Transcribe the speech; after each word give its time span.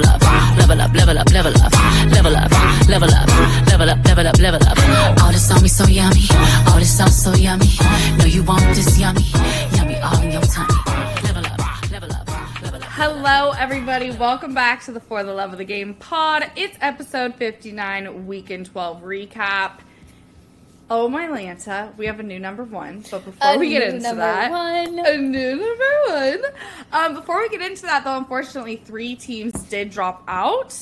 level 0.00 0.10
up, 0.10 0.20
level 0.56 0.80
up, 0.80 0.94
level 0.94 1.18
up, 1.18 1.30
level 1.32 1.56
up, 1.56 1.72
level 2.12 2.36
up, 2.36 2.50
level 2.88 3.10
up, 3.10 3.28
level 3.66 3.90
up, 3.90 4.04
level 4.04 4.26
up, 4.26 4.38
level 4.38 4.60
up. 4.68 5.22
All 5.22 5.32
this 5.32 5.50
on 5.50 5.62
me 5.62 5.68
so 5.68 5.86
yummy, 5.86 6.26
all 6.68 6.78
this 6.78 6.96
sauce 6.96 7.22
so 7.22 7.32
yummy. 7.32 7.70
Know 8.18 8.26
you 8.26 8.42
want 8.42 8.62
this 8.74 8.98
yummy, 8.98 9.24
yummy 9.72 9.96
all 9.96 10.20
in 10.20 10.32
your 10.32 10.42
tummy. 10.42 10.74
Level 11.24 11.46
up, 11.46 11.90
level 11.90 12.12
up, 12.12 12.62
level 12.62 12.82
up. 12.82 12.90
Hello, 12.90 13.52
everybody. 13.52 14.10
Welcome 14.10 14.52
back 14.52 14.82
to 14.84 14.92
the 14.92 15.00
For 15.00 15.24
the 15.24 15.32
Love 15.32 15.52
of 15.52 15.58
the 15.58 15.64
Game 15.64 15.94
pod. 15.94 16.50
It's 16.56 16.76
episode 16.82 17.34
59, 17.36 18.26
weekend 18.26 18.66
12 18.66 19.02
recap. 19.02 19.80
Oh 20.88 21.08
my 21.08 21.26
Lanta, 21.26 21.96
we 21.96 22.06
have 22.06 22.20
a 22.20 22.22
new 22.22 22.38
number 22.38 22.62
one. 22.62 23.02
But 23.10 23.24
before 23.24 23.54
A 23.54 23.58
we 23.58 23.70
get 23.70 23.88
new 23.88 23.96
into 23.96 24.14
that, 24.14 24.50
one. 24.50 24.98
a 25.04 25.16
new 25.18 25.56
number 25.56 25.84
one. 26.06 26.42
Um, 26.92 27.14
before 27.14 27.40
we 27.40 27.48
get 27.48 27.60
into 27.60 27.82
that, 27.82 28.04
though, 28.04 28.16
unfortunately, 28.16 28.76
three 28.76 29.16
teams 29.16 29.52
did 29.64 29.90
drop 29.90 30.22
out. 30.28 30.78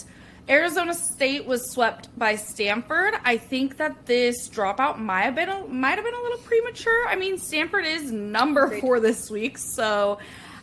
Arizona 0.46 0.92
State 0.92 1.46
was 1.46 1.72
swept 1.72 2.10
by 2.18 2.36
Stanford. 2.36 3.14
I 3.24 3.38
think 3.38 3.78
that 3.78 4.04
this 4.04 4.50
dropout 4.50 4.98
might 4.98 5.22
have 5.22 5.34
been 5.36 5.48
a, 5.48 5.66
might 5.68 5.94
have 5.96 6.04
been 6.04 6.12
a 6.14 6.20
little 6.22 6.38
premature. 6.38 7.08
I 7.08 7.16
mean, 7.16 7.38
Stanford 7.38 7.86
is 7.86 8.12
number 8.12 8.78
four 8.80 9.00
this 9.00 9.30
week, 9.30 9.56
so 9.56 10.18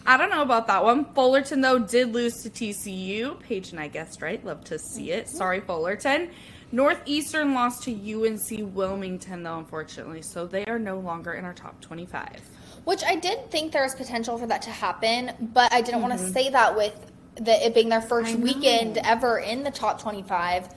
I 0.05 0.17
don't 0.17 0.29
know 0.29 0.43
about 0.43 0.67
that 0.67 0.83
one. 0.83 1.05
Fullerton 1.15 1.61
though 1.61 1.79
did 1.79 2.13
lose 2.13 2.43
to 2.43 2.49
TCU. 2.51 3.39
Paige 3.39 3.71
and 3.71 3.79
I 3.79 3.87
guessed 3.87 4.21
right. 4.21 4.43
Love 4.45 4.63
to 4.65 4.77
see 4.77 5.09
it. 5.09 5.27
Sorry, 5.29 5.61
Fullerton. 5.61 6.29
Northeastern 6.71 7.53
lost 7.53 7.83
to 7.83 7.91
UNC 7.91 8.73
Wilmington 8.75 9.43
though, 9.43 9.57
unfortunately, 9.59 10.21
so 10.21 10.47
they 10.47 10.65
are 10.65 10.79
no 10.79 10.99
longer 10.99 11.33
in 11.33 11.45
our 11.45 11.53
top 11.53 11.79
twenty-five. 11.81 12.41
Which 12.85 13.03
I 13.03 13.15
did 13.15 13.51
think 13.51 13.71
there 13.73 13.83
was 13.83 13.93
potential 13.93 14.37
for 14.37 14.47
that 14.47 14.63
to 14.63 14.69
happen, 14.71 15.31
but 15.53 15.71
I 15.73 15.81
didn't 15.81 16.01
want 16.01 16.13
Mm-hmm. 16.15 16.25
to 16.27 16.31
say 16.33 16.49
that 16.49 16.75
with 16.75 17.11
the, 17.35 17.65
it 17.65 17.73
being 17.75 17.89
their 17.89 18.01
first 18.01 18.35
weekend 18.35 18.97
ever 18.97 19.37
in 19.37 19.63
the 19.63 19.69
top 19.71 20.01
25. 20.01 20.65
Uh, 20.65 20.67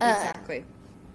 Exactly. 0.00 0.64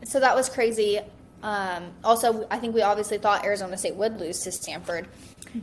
So 0.03 0.19
that 0.19 0.35
was 0.35 0.50
crazy. 0.50 1.00
Um, 1.41 1.91
also, 2.03 2.45
I 2.52 2.59
think 2.59 2.75
we 2.75 2.81
obviously 2.81 3.17
thought 3.19 3.45
Arizona 3.45 3.77
State 3.77 3.95
would 3.95 4.19
lose 4.19 4.39
to 4.41 4.52
Stanford, 4.52 5.07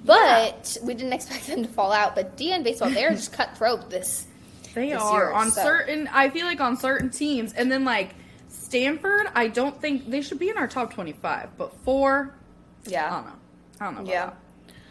but 0.04 0.76
we 0.82 0.94
didn't 0.94 1.12
expect 1.20 1.46
them 1.46 1.62
to 1.62 1.68
fall 1.68 1.92
out. 1.92 2.14
But 2.14 2.36
D1 2.38 2.64
baseball, 2.64 2.90
they're 2.90 3.10
just 3.10 3.32
cutthroat 3.34 3.90
this. 3.90 4.26
They 4.74 4.90
this 4.90 5.00
are 5.02 5.18
year, 5.26 5.32
on 5.32 5.50
so- 5.50 5.62
certain. 5.62 6.08
I 6.12 6.30
feel 6.30 6.46
like 6.46 6.60
on 6.60 6.76
certain 6.78 7.10
teams, 7.10 7.52
and 7.52 7.70
then 7.70 7.84
like 7.84 8.14
Stanford, 8.70 9.26
I 9.34 9.48
don't 9.48 9.80
think 9.80 10.08
they 10.08 10.22
should 10.22 10.38
be 10.38 10.48
in 10.48 10.56
our 10.56 10.68
top 10.68 10.94
twenty-five. 10.94 11.58
But 11.58 11.74
four, 11.84 12.34
yeah. 12.86 13.06
I 13.06 13.10
don't 13.16 13.26
know. 13.26 13.32
I 13.80 13.84
don't 13.84 14.04
know. 14.04 14.10
Yeah. 14.10 14.26
that. 14.26 14.36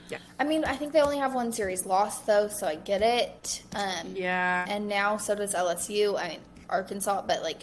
Yeah. 0.09 0.17
I 0.38 0.44
mean, 0.44 0.66
I 0.66 0.75
think 0.75 0.91
they 0.91 0.99
only 1.02 1.17
have 1.19 1.33
one 1.33 1.53
series 1.53 1.85
lost 1.85 2.25
though, 2.27 2.50
so 2.50 2.67
I 2.67 2.75
get 2.75 3.02
it. 3.02 3.63
Um, 3.73 4.13
Yeah. 4.16 4.66
and 4.67 4.88
now 4.89 5.16
so 5.17 5.33
does 5.35 5.53
LSU. 5.53 6.19
I 6.19 6.30
mean, 6.30 6.39
Arkansas, 6.69 7.22
but 7.25 7.41
like, 7.41 7.59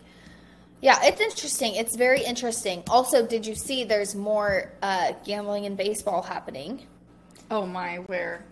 yeah, 0.81 0.98
it's 1.03 1.20
interesting. 1.20 1.75
It's 1.75 1.97
very 1.97 2.22
interesting. 2.25 2.83
Also, 2.89 3.27
did 3.27 3.44
you 3.47 3.55
see 3.55 3.84
there's 3.84 4.14
more 4.14 4.72
uh, 4.83 5.12
gambling 5.25 5.64
in 5.64 5.77
baseball 5.77 6.22
happening? 6.22 6.87
oh 7.50 7.64
my, 7.67 7.97
where? 8.06 8.42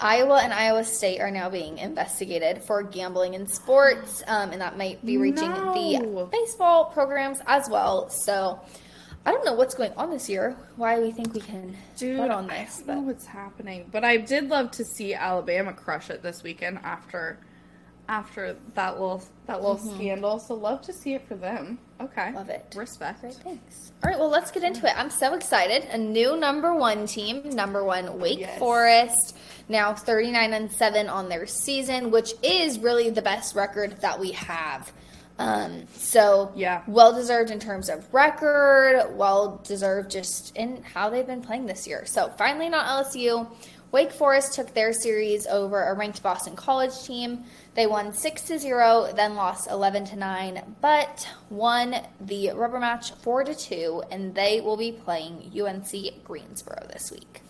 Iowa 0.00 0.40
and 0.42 0.52
Iowa 0.52 0.84
State 0.84 1.20
are 1.20 1.30
now 1.30 1.48
being 1.50 1.78
investigated 1.78 2.62
for 2.62 2.82
gambling 2.82 3.34
in 3.34 3.46
sports, 3.46 4.22
um, 4.26 4.50
and 4.52 4.60
that 4.60 4.76
might 4.78 5.04
be 5.04 5.16
reaching 5.18 5.50
No. 5.50 5.72
the 5.74 6.28
baseball 6.30 6.86
programs 6.86 7.38
as 7.46 7.68
well. 7.68 8.08
So, 8.10 8.60
I 9.26 9.32
don't 9.32 9.44
know 9.44 9.54
what's 9.54 9.74
going 9.74 9.92
on 9.96 10.10
this 10.10 10.28
year. 10.28 10.56
Why 10.76 11.00
we 11.00 11.10
think 11.10 11.34
we 11.34 11.40
can 11.40 11.76
Dude, 11.96 12.16
bet 12.18 12.30
on 12.30 12.48
I 12.50 12.64
this, 12.64 12.76
don't 12.78 12.86
but 12.86 12.94
know 12.94 13.00
what's 13.02 13.26
happening, 13.26 13.88
but 13.92 14.04
I 14.04 14.16
did 14.16 14.48
love 14.48 14.70
to 14.72 14.84
see 14.84 15.14
Alabama 15.14 15.72
crush 15.72 16.10
it 16.10 16.22
this 16.22 16.42
weekend 16.42 16.78
after 16.84 17.38
after 18.10 18.56
that 18.74 18.92
little 18.98 19.22
that 19.46 19.60
little 19.60 19.76
scandal. 19.76 20.38
So 20.38 20.54
love 20.54 20.80
to 20.82 20.94
see 20.94 21.12
it 21.12 21.28
for 21.28 21.34
them. 21.34 21.78
Okay, 22.00 22.22
Mm-hmm. 22.22 22.36
Love 22.36 22.48
it. 22.48 22.72
Respect. 22.74 23.20
Great, 23.20 23.34
thanks. 23.34 23.92
All 24.02 24.08
right, 24.10 24.18
well, 24.18 24.30
let's 24.30 24.50
get 24.50 24.62
into 24.62 24.86
it. 24.86 24.96
I'm 24.96 25.10
so 25.10 25.34
excited. 25.34 25.84
A 25.90 25.98
new 25.98 26.36
number 26.38 26.74
one 26.74 27.06
team, 27.06 27.50
number 27.50 27.84
one 27.84 28.18
Wake 28.18 28.38
Yes. 28.38 28.58
Forest, 28.58 29.36
now 29.68 29.94
39 29.94 30.52
and 30.52 30.70
7 30.72 31.08
on 31.08 31.28
their 31.28 31.46
season, 31.46 32.10
which 32.10 32.32
is 32.42 32.78
really 32.78 33.10
the 33.10 33.22
best 33.22 33.54
record 33.54 34.00
that 34.00 34.18
we 34.18 34.32
have. 34.32 34.92
Um, 35.38 35.86
so, 35.94 36.50
Yeah. 36.56 36.82
well 36.88 37.12
deserved 37.12 37.50
in 37.50 37.60
terms 37.60 37.88
of 37.88 38.12
record, 38.12 39.16
well 39.16 39.60
deserved 39.62 40.10
just 40.10 40.56
in 40.56 40.82
how 40.82 41.10
they've 41.10 41.26
been 41.26 41.42
playing 41.42 41.66
this 41.66 41.86
year. 41.86 42.04
So, 42.06 42.32
finally, 42.36 42.68
not 42.68 42.86
LSU. 42.86 43.46
Wake 43.90 44.12
Forest 44.12 44.52
took 44.52 44.74
their 44.74 44.92
series 44.92 45.46
over 45.46 45.82
a 45.84 45.94
ranked 45.94 46.22
Boston 46.22 46.54
College 46.56 47.02
team. 47.04 47.44
They 47.74 47.86
won 47.86 48.12
6 48.12 48.42
to 48.42 48.58
0, 48.58 49.12
then 49.14 49.34
lost 49.34 49.70
11 49.70 50.04
to 50.06 50.16
9, 50.16 50.60
but 50.82 51.26
won 51.48 51.96
the 52.20 52.50
rubber 52.50 52.80
match 52.80 53.12
4 53.22 53.44
to 53.44 53.54
2, 53.54 54.02
and 54.10 54.34
they 54.34 54.60
will 54.60 54.76
be 54.76 54.92
playing 54.92 55.50
UNC 55.54 56.22
Greensboro 56.24 56.86
this 56.92 57.10
week. 57.10 57.40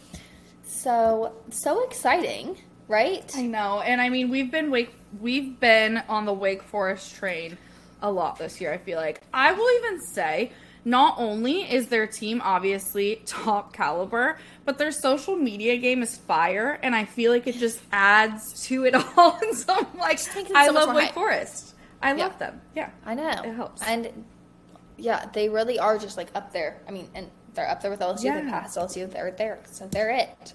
So, 0.83 1.33
so 1.51 1.83
exciting, 1.85 2.57
right? 2.87 3.31
I 3.37 3.43
know, 3.43 3.81
and 3.81 4.01
I 4.01 4.09
mean 4.09 4.29
we've 4.31 4.51
been 4.51 4.71
wake 4.71 4.95
we've 5.21 5.59
been 5.59 5.99
on 6.09 6.25
the 6.27 6.33
Wake 6.33 6.63
Forest 6.63 7.15
train 7.17 7.59
a 8.03 8.11
lot 8.11 8.39
this 8.39 8.61
year. 8.61 8.73
I 8.73 8.79
feel 8.79 8.99
like 8.99 9.21
I 9.35 9.53
will 9.53 9.69
even 9.79 10.01
say 10.13 10.53
not 10.85 11.17
only 11.19 11.63
is 11.63 11.89
their 11.89 12.07
team 12.07 12.41
obviously 12.45 13.23
top 13.27 13.73
caliber, 13.73 14.39
but 14.65 14.79
their 14.79 14.93
social 14.93 15.37
media 15.37 15.77
game 15.79 16.03
is 16.03 16.17
fire, 16.17 16.79
and 16.83 16.95
I 16.95 17.05
feel 17.05 17.33
like 17.33 17.47
it 17.47 17.57
just 17.57 17.81
adds 17.93 18.65
to 18.69 18.85
it 18.85 18.95
all. 19.17 19.39
and 19.43 19.57
so 19.57 19.75
I'm 19.75 19.99
like, 19.99 20.21
I 20.55 20.67
so 20.67 20.73
love 20.73 20.95
Wake 20.95 21.07
hype. 21.07 21.15
Forest. 21.15 21.75
I 22.01 22.15
Yeah. 22.15 22.25
love 22.27 22.39
them. 22.39 22.61
Yeah, 22.77 22.91
I 23.05 23.15
know. 23.15 23.43
It 23.45 23.55
helps. 23.55 23.83
And 23.83 24.25
yeah, 24.97 25.27
they 25.33 25.49
really 25.49 25.79
are 25.81 25.99
just 25.99 26.17
like 26.17 26.29
up 26.37 26.53
there. 26.53 26.81
I 26.87 26.93
mean, 26.93 27.09
and 27.15 27.29
they're 27.59 27.69
up 27.69 27.83
there 27.83 27.91
with 27.91 28.01
LSU. 28.01 28.25
Yeah. 28.25 28.41
They 28.41 28.49
passed 28.51 28.79
LSU. 28.79 29.11
They're 29.11 29.33
there. 29.33 29.59
So 29.71 29.89
they're 29.89 30.11
it. 30.11 30.55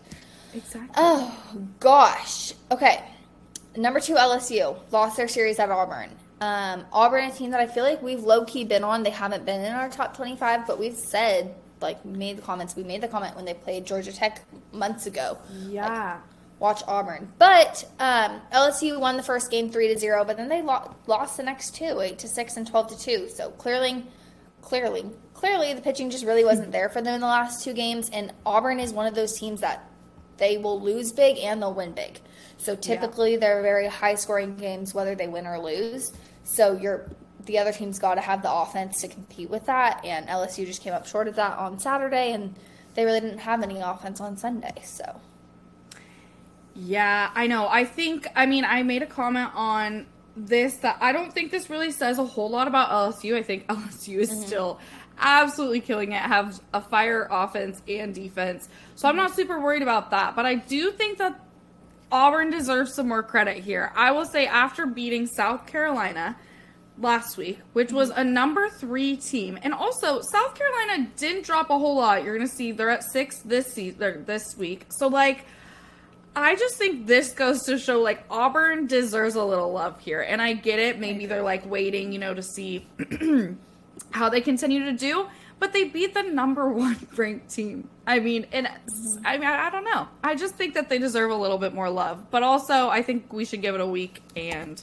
exactly. 0.54 0.90
Oh 0.96 1.38
gosh. 1.82 2.54
Okay. 2.72 3.04
Number 3.76 4.00
two, 4.00 4.16
LSU 4.16 4.78
lost 4.92 5.18
their 5.18 5.28
series 5.28 5.60
at 5.60 5.70
Auburn. 5.70 6.10
Um, 6.40 6.86
Auburn, 6.94 7.26
a 7.26 7.32
team 7.32 7.52
that 7.52 7.60
I 7.60 7.68
feel 7.68 7.84
like 7.84 8.02
we've 8.02 8.24
low 8.24 8.46
key 8.46 8.64
been 8.64 8.84
on. 8.84 9.04
They 9.04 9.10
haven't 9.10 9.46
been 9.46 9.62
in 9.62 9.74
our 9.74 9.90
top 9.90 10.16
twenty-five, 10.16 10.66
but 10.66 10.80
we've 10.80 10.96
said 10.98 11.56
like 11.82 12.04
made 12.06 12.38
the 12.38 12.42
comments. 12.42 12.76
We 12.76 12.84
made 12.84 13.02
the 13.02 13.08
comment 13.10 13.36
when 13.36 13.44
they 13.46 13.54
played 13.54 13.86
Georgia 13.86 14.14
Tech 14.14 14.44
months 14.72 15.06
ago. 15.06 15.38
yeah. 15.68 16.20
Watch 16.60 16.82
Auburn, 16.88 17.28
but 17.40 17.84
um, 18.00 18.40
LSU 18.54 18.98
won 18.98 19.18
the 19.18 19.24
first 19.24 19.52
game 19.52 19.70
three 19.70 19.90
to 19.90 20.00
zero, 20.00 20.24
but 20.24 20.38
then 20.38 20.48
they 20.48 20.62
lo- 20.62 20.96
lost 21.08 21.36
the 21.36 21.44
next 21.44 21.76
two, 21.76 22.00
eight 22.00 22.20
to 22.20 22.28
six 22.30 22.56
and 22.56 22.66
twelve 22.66 22.88
to 22.88 22.98
two. 22.98 23.28
So 23.28 23.50
clearly, 23.50 24.06
clearly, 24.64 25.06
clearly, 25.34 25.74
the 25.74 25.82
pitching 25.82 26.10
just 26.10 26.26
really 26.26 26.44
wasn't 26.44 26.72
there 26.72 26.90
for 26.90 27.02
them 27.02 27.16
in 27.16 27.22
the 27.22 27.28
last 27.28 27.64
two 27.64 27.74
games. 27.74 28.10
And 28.12 28.34
Auburn 28.46 28.80
is 28.80 28.92
one 28.92 29.06
of 29.06 29.14
those 29.14 29.38
teams 29.38 29.62
that 29.62 29.88
they 30.38 30.58
will 30.58 30.82
lose 30.82 31.12
big 31.12 31.38
and 31.38 31.62
they'll 31.62 31.74
win 31.74 31.92
big. 31.92 32.20
So 32.58 32.76
typically, 32.76 33.36
they're 33.36 33.62
very 33.62 33.88
high 33.88 34.16
scoring 34.16 34.56
games, 34.56 34.94
whether 34.94 35.16
they 35.16 35.28
win 35.28 35.46
or 35.46 35.60
lose. 35.60 36.14
So 36.44 36.78
you're 36.78 37.10
the 37.46 37.60
other 37.60 37.74
team's 37.74 38.00
got 38.00 38.16
to 38.16 38.22
have 38.22 38.42
the 38.42 38.52
offense 38.52 39.02
to 39.02 39.08
compete 39.08 39.50
with 39.50 39.66
that, 39.66 40.04
and 40.06 40.28
LSU 40.28 40.66
just 40.66 40.82
came 40.82 40.94
up 40.94 41.06
short 41.06 41.28
of 41.28 41.36
that 41.36 41.58
on 41.58 41.78
Saturday, 41.78 42.32
and 42.32 42.56
they 42.94 43.04
really 43.04 43.20
didn't 43.20 43.40
have 43.40 43.62
any 43.62 43.82
offense 43.82 44.22
on 44.22 44.38
Sunday. 44.38 44.82
So. 44.86 45.20
Yeah, 46.74 47.32
I 47.36 47.48
know. 47.48 47.68
I 47.68 47.84
think, 47.86 48.28
I 48.36 48.46
mean, 48.46 48.66
I 48.66 48.84
made 48.84 49.04
a 49.04 49.06
comment 49.06 49.52
on 49.54 50.06
this 50.36 50.78
that 50.78 50.98
I 51.00 51.12
don't 51.12 51.32
think 51.32 51.52
this 51.52 51.70
really 51.70 51.92
says 51.92 52.18
a 52.18 52.26
whole 52.26 52.50
lot 52.50 52.68
about 52.68 52.90
LSU. 52.90 53.36
I 53.36 53.44
think 53.44 53.68
LSU 53.68 54.18
is 54.18 54.30
mm-hmm. 54.30 54.42
still 54.42 54.80
absolutely 55.20 55.80
killing 55.80 56.12
it, 56.12 56.22
have 56.22 56.60
a 56.74 56.82
fire 56.82 57.28
offense 57.30 57.82
and 57.88 58.14
defense. 58.14 58.70
So 58.96 59.08
I'm 59.08 59.16
not 59.16 59.36
super 59.36 59.60
worried 59.60 59.84
about 59.84 60.12
that. 60.12 60.36
But 60.36 60.46
I 60.46 60.56
do 60.56 60.92
think 60.92 61.20
that 61.20 61.40
Auburn 62.12 62.50
deserves 62.52 62.94
some 62.94 63.08
more 63.08 63.24
credit 63.24 63.58
here. 63.58 63.92
I 63.96 64.12
will 64.12 64.26
say, 64.26 64.46
after 64.46 64.86
beating 64.86 65.28
South 65.28 65.66
Carolina 65.66 66.36
last 67.00 67.38
week, 67.38 67.60
which 67.74 67.92
was 67.92 68.10
mm-hmm. 68.12 68.20
a 68.20 68.24
number 68.24 68.70
three 68.70 69.18
team, 69.18 69.58
and 69.62 69.74
also 69.74 70.22
South 70.22 70.56
Carolina 70.56 71.10
didn't 71.18 71.46
drop 71.46 71.70
a 71.70 71.78
whole 71.78 71.96
lot. 71.96 72.24
You're 72.24 72.36
going 72.36 72.48
to 72.48 72.54
see 72.54 72.72
they're 72.72 72.90
at 72.90 73.04
six 73.04 73.40
this 73.40 73.74
season, 73.74 74.26
this 74.26 74.56
week. 74.58 74.86
So, 74.90 75.08
like, 75.08 75.46
I 76.36 76.56
just 76.56 76.76
think 76.76 77.06
this 77.06 77.32
goes 77.32 77.64
to 77.64 77.78
show 77.78 78.02
like 78.02 78.24
Auburn 78.30 78.88
deserves 78.88 79.36
a 79.36 79.44
little 79.44 79.72
love 79.72 80.00
here. 80.00 80.22
And 80.22 80.42
I 80.42 80.54
get 80.54 80.80
it. 80.80 81.00
Maybe 81.00 81.26
they're 81.26 81.44
like 81.44 81.66
waiting, 81.70 82.12
you 82.12 82.20
know, 82.20 82.34
to 82.34 82.42
see 82.42 82.88
how 84.12 84.30
they 84.30 84.42
continue 84.42 84.86
to 84.86 84.94
do. 84.94 85.28
But 85.60 85.74
they 85.74 85.86
beat 85.86 86.14
the 86.14 86.24
number 86.24 86.68
one 86.74 86.98
ranked 87.16 87.50
team. 87.54 87.88
I 88.08 88.20
mean, 88.20 88.48
and 88.52 88.68
I 89.24 89.38
mean, 89.38 89.48
I, 89.48 89.68
I 89.68 89.70
don't 89.70 89.86
know. 89.86 90.08
I 90.24 90.36
just 90.36 90.56
think 90.56 90.74
that 90.74 90.90
they 90.90 90.98
deserve 90.98 91.32
a 91.32 91.36
little 91.36 91.58
bit 91.58 91.74
more 91.74 91.90
love. 91.90 92.32
But 92.32 92.44
also, 92.44 92.90
I 92.90 93.02
think 93.02 93.32
we 93.32 93.46
should 93.46 93.62
give 93.62 93.76
it 93.76 93.82
a 93.82 93.88
week 93.88 94.22
and 94.36 94.82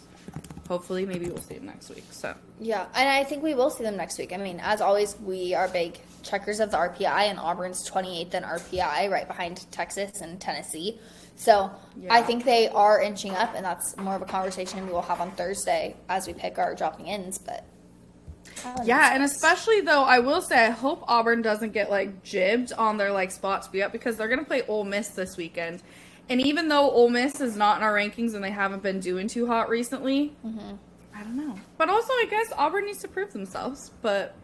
hopefully 0.68 1.04
maybe 1.04 1.26
we'll 1.26 1.42
see 1.42 1.54
them 1.54 1.66
next 1.66 1.88
week. 1.90 2.04
So, 2.12 2.32
Yeah, 2.60 2.86
and 2.94 3.08
I 3.08 3.24
think 3.24 3.42
we 3.42 3.54
will 3.54 3.70
see 3.70 3.82
them 3.82 3.96
next 3.96 4.18
week. 4.18 4.32
I 4.32 4.36
mean, 4.36 4.60
as 4.62 4.80
always, 4.80 5.18
we 5.18 5.52
are 5.52 5.66
big 5.66 5.98
checkers 6.22 6.60
of 6.60 6.70
the 6.70 6.76
RPI, 6.76 7.28
and 7.28 7.40
Auburn's 7.40 7.90
28th 7.90 8.34
in 8.34 8.42
RPI, 8.44 9.10
right 9.10 9.26
behind 9.26 9.66
Texas 9.72 10.20
and 10.20 10.40
Tennessee. 10.40 11.00
So 11.40 11.70
I 12.10 12.20
think 12.20 12.44
they 12.44 12.68
are 12.68 13.00
inching 13.00 13.34
up, 13.34 13.54
and 13.54 13.64
that's 13.64 13.96
more 13.96 14.14
of 14.14 14.20
a 14.20 14.26
conversation 14.26 14.86
we 14.86 14.92
will 14.92 15.00
have 15.00 15.22
on 15.22 15.30
Thursday 15.30 15.96
as 16.10 16.26
we 16.26 16.34
pick 16.34 16.58
our 16.58 16.74
dropping 16.74 17.06
ins. 17.06 17.38
But 17.38 17.64
Yeah, 18.84 19.14
and 19.14 19.22
especially 19.22 19.80
though, 19.80 20.02
I 20.02 20.18
will 20.18 20.42
say 20.42 20.66
I 20.66 20.68
hope 20.70 21.02
Auburn 21.08 21.40
doesn't 21.40 21.72
get 21.72 21.88
like 21.88 22.22
jibbed 22.22 22.74
on 22.74 22.98
their 22.98 23.10
like 23.10 23.30
spot 23.30 23.62
to 23.62 23.70
be 23.70 23.82
up 23.82 23.90
because 23.90 24.18
they're 24.18 24.28
gonna 24.28 24.44
play 24.44 24.62
Ole 24.68 24.84
Miss 24.84 25.08
this 25.08 25.38
weekend. 25.38 25.82
And 26.28 26.42
even 26.42 26.68
though 26.68 26.90
Ole 26.90 27.08
Miss 27.08 27.40
is 27.40 27.56
not 27.56 27.78
in 27.78 27.84
our 27.84 27.94
rankings 27.94 28.34
and 28.34 28.44
they 28.44 28.50
haven't 28.50 28.82
been 28.82 29.00
doing 29.00 29.26
too 29.26 29.46
hot 29.46 29.70
recently, 29.70 30.34
mm-hmm. 30.44 30.74
I 31.16 31.22
don't 31.22 31.36
know. 31.36 31.58
But 31.78 31.88
also, 31.88 32.12
I 32.12 32.26
guess 32.28 32.52
Auburn 32.58 32.84
needs 32.84 33.00
to 33.00 33.08
prove 33.08 33.32
themselves. 33.32 33.92
But 34.02 34.36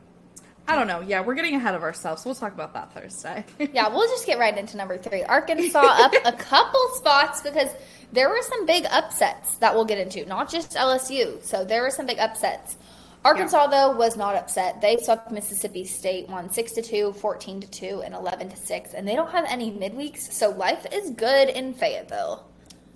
I 0.68 0.74
don't 0.74 0.86
know. 0.88 1.00
Yeah, 1.00 1.20
we're 1.20 1.34
getting 1.34 1.54
ahead 1.54 1.74
of 1.74 1.82
ourselves. 1.82 2.24
We'll 2.24 2.34
talk 2.34 2.52
about 2.52 2.74
that 2.74 2.92
Thursday. 2.92 3.44
yeah, 3.72 3.88
we'll 3.88 4.08
just 4.08 4.26
get 4.26 4.38
right 4.38 4.56
into 4.56 4.76
number 4.76 4.98
three. 4.98 5.22
Arkansas 5.22 5.78
up 5.80 6.12
a 6.24 6.32
couple 6.38 6.80
spots 6.94 7.40
because 7.40 7.68
there 8.12 8.28
were 8.28 8.42
some 8.42 8.66
big 8.66 8.84
upsets 8.90 9.56
that 9.58 9.74
we'll 9.74 9.84
get 9.84 9.98
into, 9.98 10.26
not 10.26 10.50
just 10.50 10.72
LSU. 10.72 11.42
So 11.44 11.64
there 11.64 11.82
were 11.82 11.90
some 11.90 12.06
big 12.06 12.18
upsets. 12.18 12.76
Arkansas 13.24 13.66
though 13.68 13.90
was 13.96 14.16
not 14.16 14.36
upset. 14.36 14.80
They 14.80 14.96
swept 14.98 15.30
Mississippi 15.32 15.84
State, 15.84 16.28
won 16.28 16.52
six 16.52 16.72
to 16.72 16.82
2, 16.82 17.12
14 17.14 17.60
to 17.60 17.66
two, 17.70 18.02
and 18.04 18.14
eleven 18.14 18.48
to 18.48 18.56
six, 18.56 18.94
and 18.94 19.06
they 19.06 19.16
don't 19.16 19.30
have 19.32 19.44
any 19.48 19.72
midweeks. 19.72 20.30
So 20.32 20.50
life 20.50 20.86
is 20.92 21.10
good 21.10 21.48
in 21.48 21.74
Fayetteville. 21.74 22.44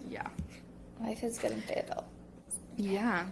yeah. 0.08 0.26
Life 1.00 1.24
is 1.24 1.38
good 1.38 1.52
in 1.52 1.60
Fayetteville. 1.62 2.04
Yeah. 2.76 3.24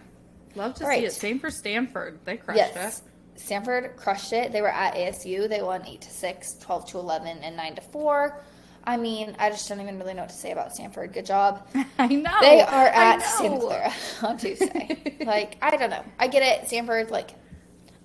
Love 0.55 0.73
to 0.75 0.85
Right. 0.85 1.01
see 1.01 1.05
it. 1.05 1.13
Same 1.13 1.39
for 1.39 1.51
Stanford. 1.51 2.19
They 2.25 2.35
crushed 2.37 2.57
Yes. 2.57 2.99
it. 2.99 3.03
Stanford 3.39 3.95
crushed 3.95 4.33
it. 4.33 4.51
They 4.51 4.61
were 4.61 4.71
at 4.71 4.95
ASU. 4.95 5.47
They 5.47 5.61
won 5.61 5.85
8 5.85 6.01
to 6.01 6.09
6, 6.09 6.57
12 6.59 6.85
to 6.91 6.99
11, 6.99 7.39
and 7.39 7.55
9 7.55 7.75
to 7.75 7.81
4. 7.81 8.43
I 8.83 8.97
mean, 8.97 9.35
I 9.39 9.49
just 9.49 9.67
don't 9.67 9.79
even 9.79 9.97
really 9.97 10.13
know 10.13 10.23
what 10.23 10.29
to 10.29 10.35
say 10.35 10.51
about 10.51 10.73
Stanford. 10.73 11.13
Good 11.13 11.25
job. 11.25 11.67
I 11.97 12.07
know. 12.07 12.37
They 12.41 12.61
are 12.61 12.87
at. 12.87 13.21
Santa 13.21 13.59
Clara 13.59 13.93
on 14.23 14.37
Tuesday. 14.37 15.17
like, 15.25 15.57
I 15.61 15.75
don't 15.77 15.89
know. 15.89 16.03
I 16.19 16.27
get 16.27 16.43
it. 16.43 16.67
Stanford, 16.67 17.11
like, 17.11 17.31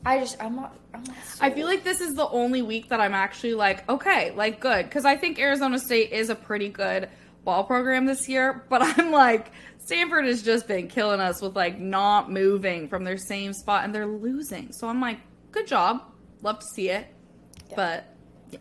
I 0.06 0.18
just, 0.18 0.42
I'm 0.42 0.56
not, 0.56 0.76
I'm 0.92 1.02
not 1.04 1.16
I 1.40 1.50
feel 1.50 1.66
like 1.66 1.84
this 1.84 2.00
is 2.00 2.14
the 2.14 2.28
only 2.28 2.62
week 2.62 2.90
that 2.90 3.00
I'm 3.00 3.14
actually 3.14 3.54
like, 3.54 3.88
okay, 3.88 4.32
like 4.32 4.60
good. 4.60 4.84
Because 4.84 5.04
I 5.04 5.16
think 5.16 5.38
Arizona 5.38 5.78
State 5.78 6.12
is 6.12 6.30
a 6.30 6.34
pretty 6.34 6.68
good 6.68 7.08
ball 7.44 7.64
program 7.64 8.06
this 8.06 8.28
year. 8.28 8.64
But 8.68 8.82
I'm 8.82 9.10
like, 9.10 9.50
Stanford 9.84 10.24
has 10.24 10.42
just 10.42 10.66
been 10.66 10.88
killing 10.88 11.20
us 11.20 11.42
with 11.42 11.54
like 11.54 11.78
not 11.78 12.32
moving 12.32 12.88
from 12.88 13.04
their 13.04 13.18
same 13.18 13.52
spot 13.52 13.84
and 13.84 13.94
they're 13.94 14.06
losing. 14.06 14.72
So 14.72 14.88
I'm 14.88 14.98
like, 14.98 15.18
good 15.52 15.66
job. 15.66 16.02
Love 16.40 16.60
to 16.60 16.66
see 16.66 16.88
it. 16.88 17.06
But 17.76 18.06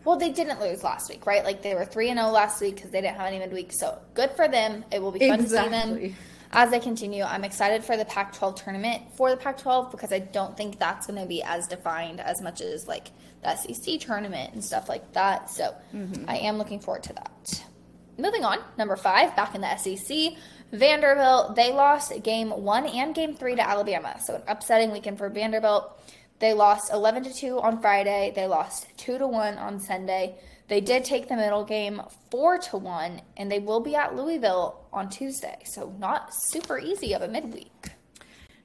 Well, 0.04 0.18
they 0.18 0.30
didn't 0.30 0.60
lose 0.60 0.82
last 0.82 1.08
week, 1.08 1.24
right? 1.24 1.42
Like, 1.42 1.62
they 1.62 1.74
were 1.74 1.86
3 1.86 2.10
and 2.10 2.18
0 2.18 2.30
last 2.30 2.60
week 2.60 2.76
because 2.76 2.90
they 2.90 3.00
didn't 3.00 3.16
have 3.16 3.26
any 3.26 3.38
midweek. 3.38 3.72
So, 3.72 3.98
good 4.12 4.32
for 4.32 4.48
them. 4.48 4.84
It 4.92 5.00
will 5.00 5.12
be 5.12 5.28
fun 5.28 5.38
to 5.38 5.48
see 5.48 5.68
them 5.68 6.14
as 6.52 6.70
they 6.70 6.80
continue. 6.80 7.22
I'm 7.22 7.44
excited 7.44 7.84
for 7.84 7.96
the 7.96 8.04
Pac 8.04 8.34
12 8.34 8.62
tournament 8.62 9.02
for 9.14 9.30
the 9.30 9.36
Pac 9.36 9.58
12 9.58 9.90
because 9.92 10.12
I 10.12 10.18
don't 10.18 10.56
think 10.56 10.78
that's 10.78 11.06
going 11.06 11.20
to 11.20 11.26
be 11.26 11.42
as 11.42 11.66
defined 11.66 12.20
as 12.20 12.42
much 12.42 12.60
as 12.60 12.86
like 12.86 13.08
the 13.42 13.54
SEC 13.56 14.00
tournament 14.00 14.52
and 14.52 14.62
stuff 14.62 14.88
like 14.90 15.12
that. 15.12 15.48
So, 15.48 15.74
mm-hmm. 15.94 16.28
I 16.28 16.36
am 16.38 16.58
looking 16.58 16.80
forward 16.80 17.04
to 17.04 17.14
that. 17.14 17.64
Moving 18.18 18.44
on, 18.44 18.58
number 18.78 18.96
five, 18.96 19.34
back 19.34 19.54
in 19.54 19.60
the 19.60 19.76
SEC, 19.76 20.34
Vanderbilt. 20.72 21.56
They 21.56 21.72
lost 21.72 22.12
game 22.22 22.50
one 22.50 22.86
and 22.86 23.14
game 23.14 23.34
three 23.34 23.54
to 23.56 23.68
Alabama. 23.68 24.18
So, 24.24 24.36
an 24.36 24.42
upsetting 24.48 24.90
weekend 24.90 25.18
for 25.18 25.28
Vanderbilt. 25.28 26.00
They 26.40 26.52
lost 26.52 26.92
11 26.92 27.24
to 27.24 27.32
2 27.32 27.60
on 27.60 27.80
Friday. 27.80 28.32
They 28.34 28.46
lost 28.46 28.86
2 28.98 29.18
to 29.18 29.26
1 29.26 29.56
on 29.56 29.80
Sunday. 29.80 30.36
They 30.68 30.80
did 30.80 31.04
take 31.04 31.28
the 31.28 31.36
middle 31.36 31.64
game 31.64 32.02
4 32.30 32.58
to 32.58 32.76
1 32.76 33.20
and 33.36 33.50
they 33.50 33.58
will 33.58 33.80
be 33.80 33.94
at 33.94 34.16
Louisville 34.16 34.86
on 34.92 35.08
Tuesday. 35.08 35.58
So 35.64 35.94
not 35.98 36.34
super 36.34 36.78
easy 36.78 37.14
of 37.14 37.22
a 37.22 37.28
midweek. 37.28 37.92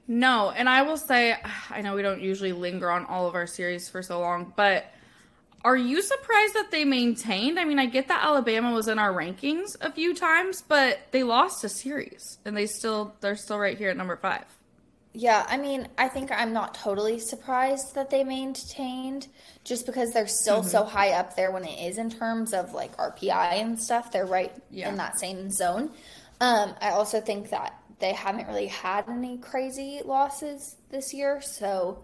No, 0.08 0.50
and 0.50 0.68
I 0.68 0.82
will 0.82 0.98
say, 0.98 1.36
I 1.70 1.82
know 1.82 1.94
we 1.94 2.02
don't 2.02 2.22
usually 2.22 2.52
linger 2.52 2.90
on 2.90 3.06
all 3.06 3.28
of 3.28 3.36
our 3.36 3.46
series 3.46 3.90
for 3.90 4.02
so 4.02 4.20
long, 4.20 4.54
but 4.56 4.92
are 5.66 5.76
you 5.76 6.02
surprised 6.02 6.54
that 6.56 6.72
they 6.72 6.86
maintained? 6.86 7.60
I 7.60 7.66
mean, 7.66 7.80
I 7.80 7.86
get 7.86 8.08
that 8.08 8.24
Alabama 8.24 8.72
was 8.74 8.88
in 8.88 8.98
our 9.00 9.12
rankings 9.14 9.76
a 9.82 9.92
few 9.92 10.16
times, 10.16 10.62
but 10.68 11.00
they 11.12 11.24
lost 11.24 11.64
a 11.64 11.70
series, 11.70 12.38
and 12.46 12.56
they 12.56 12.66
still 12.66 13.14
they're 13.22 13.36
still 13.36 13.60
right 13.60 13.78
here 13.78 13.90
at 13.90 13.98
number 13.98 14.16
five. 14.16 14.46
Yeah, 15.12 15.44
I 15.50 15.58
mean, 15.58 15.88
I 15.98 16.08
think 16.08 16.32
I'm 16.32 16.54
not 16.54 16.76
totally 16.76 17.18
surprised 17.20 17.96
that 17.96 18.10
they 18.12 18.24
maintained 18.24 19.28
just 19.64 19.86
because 19.88 20.12
they're 20.14 20.28
still 20.28 20.64
so 20.64 20.84
high 20.84 21.12
up 21.12 21.36
there 21.36 21.52
when 21.52 21.66
it 21.66 21.80
is 21.90 21.98
in 21.98 22.10
terms 22.12 22.54
of 22.54 22.74
like 22.74 22.96
RPI 22.96 23.54
and 23.60 23.82
stuff. 23.82 24.12
They're 24.12 24.28
right 24.28 24.54
Yeah. 24.70 24.88
in 24.90 24.98
that 24.98 25.20
same 25.20 25.50
zone. 25.50 25.90
Um, 26.40 26.76
I 26.80 26.92
also 26.92 27.20
think 27.22 27.50
that 27.50 27.74
they 28.00 28.14
haven't 28.14 28.48
really 28.48 28.68
had 28.68 29.10
any 29.10 29.40
crazy 29.40 30.02
losses 30.06 30.76
this 30.92 31.12
year, 31.14 31.42
so 31.42 32.04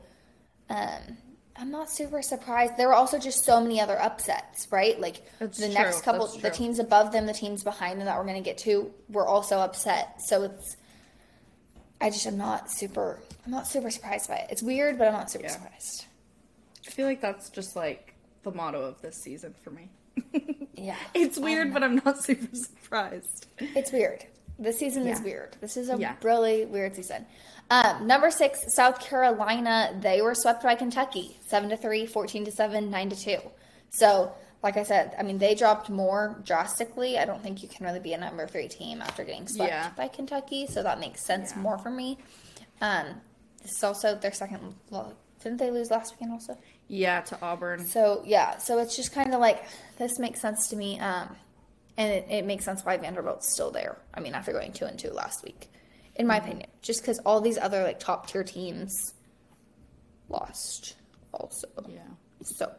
um, 0.69 1.17
I'm 1.57 1.71
not 1.71 1.89
super 1.89 2.21
surprised. 2.21 2.75
There 2.77 2.87
were 2.89 2.93
also 2.93 3.17
just 3.17 3.45
so 3.45 3.61
many 3.61 3.79
other 3.79 3.99
upsets, 3.99 4.67
right? 4.71 4.99
Like 4.99 5.23
That's 5.39 5.57
the 5.57 5.67
true, 5.67 5.73
next 5.73 6.01
couple, 6.03 6.27
the 6.27 6.49
teams 6.49 6.79
above 6.79 7.11
them, 7.13 7.25
the 7.25 7.33
teams 7.33 7.63
behind 7.63 7.99
them 7.99 8.05
that 8.07 8.17
we're 8.17 8.25
going 8.25 8.35
to 8.35 8.47
get 8.47 8.57
to, 8.59 8.91
were 9.09 9.25
also 9.25 9.59
upset. 9.59 10.21
So 10.21 10.43
it's 10.43 10.75
I 12.01 12.09
just 12.09 12.27
am 12.27 12.37
not 12.37 12.69
super. 12.69 13.19
I'm 13.45 13.51
not 13.51 13.67
super 13.67 13.89
surprised 13.89 14.27
by 14.27 14.35
it. 14.35 14.47
It's 14.51 14.61
weird, 14.61 14.97
but 14.97 15.07
I'm 15.07 15.13
not 15.13 15.31
super 15.31 15.45
Yeah. 15.45 15.51
surprised. 15.51 16.05
I 16.87 16.91
feel 16.91 17.05
like 17.07 17.21
that's 17.21 17.49
just 17.49 17.75
like 17.75 18.15
the 18.43 18.51
motto 18.51 18.81
of 18.81 19.01
this 19.01 19.15
season 19.15 19.55
for 19.63 19.71
me. 19.71 19.89
Yeah, 20.77 20.97
it's 21.13 21.37
weird, 21.39 21.73
but 21.73 21.83
I'm 21.85 22.01
not 22.03 22.21
super 22.21 22.49
surprised. 22.53 23.47
it's 23.59 23.93
weird. 23.93 24.25
This 24.57 24.77
season 24.79 25.05
is 25.07 25.21
weird. 25.21 25.57
This 25.59 25.75
is 25.77 25.89
a 25.89 25.97
Yeah. 25.97 26.15
really 26.23 26.65
weird 26.65 26.95
season. 26.95 27.25
Um, 27.69 28.07
number 28.07 28.31
six, 28.31 28.73
South 28.73 28.99
Carolina. 28.99 29.93
They 29.99 30.21
were 30.21 30.35
swept 30.35 30.63
by 30.63 30.75
Kentucky, 30.75 31.37
seven 31.47 31.69
to 31.69 31.77
three, 31.77 32.05
14 32.05 32.45
to 32.45 32.51
seven, 32.51 32.89
nine 32.89 33.09
to 33.09 33.15
two. 33.15 33.39
So, 33.89 34.31
like 34.63 34.77
I 34.77 34.83
said, 34.83 35.15
I 35.19 35.23
mean 35.23 35.37
they 35.39 35.55
dropped 35.55 35.89
more 35.89 36.39
drastically. 36.45 37.17
I 37.17 37.25
don't 37.25 37.41
think 37.43 37.61
you 37.63 37.69
can 37.69 37.85
really 37.85 37.99
be 37.99 38.13
a 38.13 38.17
number 38.17 38.47
three 38.47 38.67
team 38.67 39.01
after 39.01 39.23
getting 39.23 39.47
swept 39.47 39.71
Yeah. 39.71 39.89
by 39.97 40.07
Kentucky. 40.07 40.67
So 40.67 40.83
that 40.83 40.99
makes 40.99 41.21
sense 41.25 41.51
Yeah. 41.51 41.57
more 41.61 41.77
for 41.77 41.89
me. 41.89 42.17
Um, 42.81 43.21
this 43.61 43.71
is 43.77 43.83
also 43.83 44.15
their 44.15 44.31
second. 44.33 44.75
Well, 44.89 45.13
didn't 45.43 45.57
they 45.57 45.69
lose 45.71 45.91
last 45.91 46.13
weekend 46.13 46.31
also? 46.33 46.57
Yeah, 46.87 47.21
to 47.21 47.37
Auburn. 47.41 47.85
So 47.85 48.21
yeah, 48.25 48.57
so 48.57 48.79
it's 48.79 48.95
just 48.95 49.11
kind 49.11 49.33
of 49.33 49.39
like 49.39 49.63
this 49.97 50.17
makes 50.19 50.39
sense 50.39 50.67
to 50.69 50.75
me, 50.75 50.99
um, 50.99 51.35
and 51.97 52.11
it, 52.11 52.27
it 52.29 52.45
makes 52.45 52.65
sense 52.65 52.83
why 52.83 52.97
Vanderbilt's 52.97 53.51
still 53.51 53.71
there. 53.71 53.97
I 54.13 54.19
mean, 54.19 54.33
after 54.33 54.51
going 54.51 54.73
two 54.73 54.85
and 54.85 54.97
two 54.99 55.11
last 55.11 55.43
week, 55.43 55.69
in 56.15 56.27
my 56.27 56.37
opinion, 56.37 56.69
just 56.81 57.01
because 57.01 57.19
all 57.19 57.41
these 57.41 57.57
other 57.57 57.83
like 57.83 57.99
top 57.99 58.27
tier 58.27 58.43
teams 58.43 59.13
lost 60.29 60.95
also. 61.31 61.67
Yeah. 61.87 61.99
So, 62.41 62.71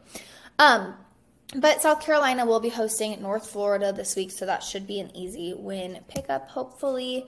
um, 0.59 0.95
but 1.55 1.81
South 1.81 2.01
Carolina 2.01 2.45
will 2.45 2.59
be 2.59 2.69
hosting 2.69 3.21
North 3.21 3.49
Florida 3.49 3.93
this 3.93 4.15
week, 4.15 4.31
so 4.31 4.45
that 4.45 4.63
should 4.63 4.85
be 4.85 4.99
an 4.99 5.15
easy 5.15 5.53
win 5.55 5.99
pickup, 6.07 6.49
hopefully. 6.49 7.27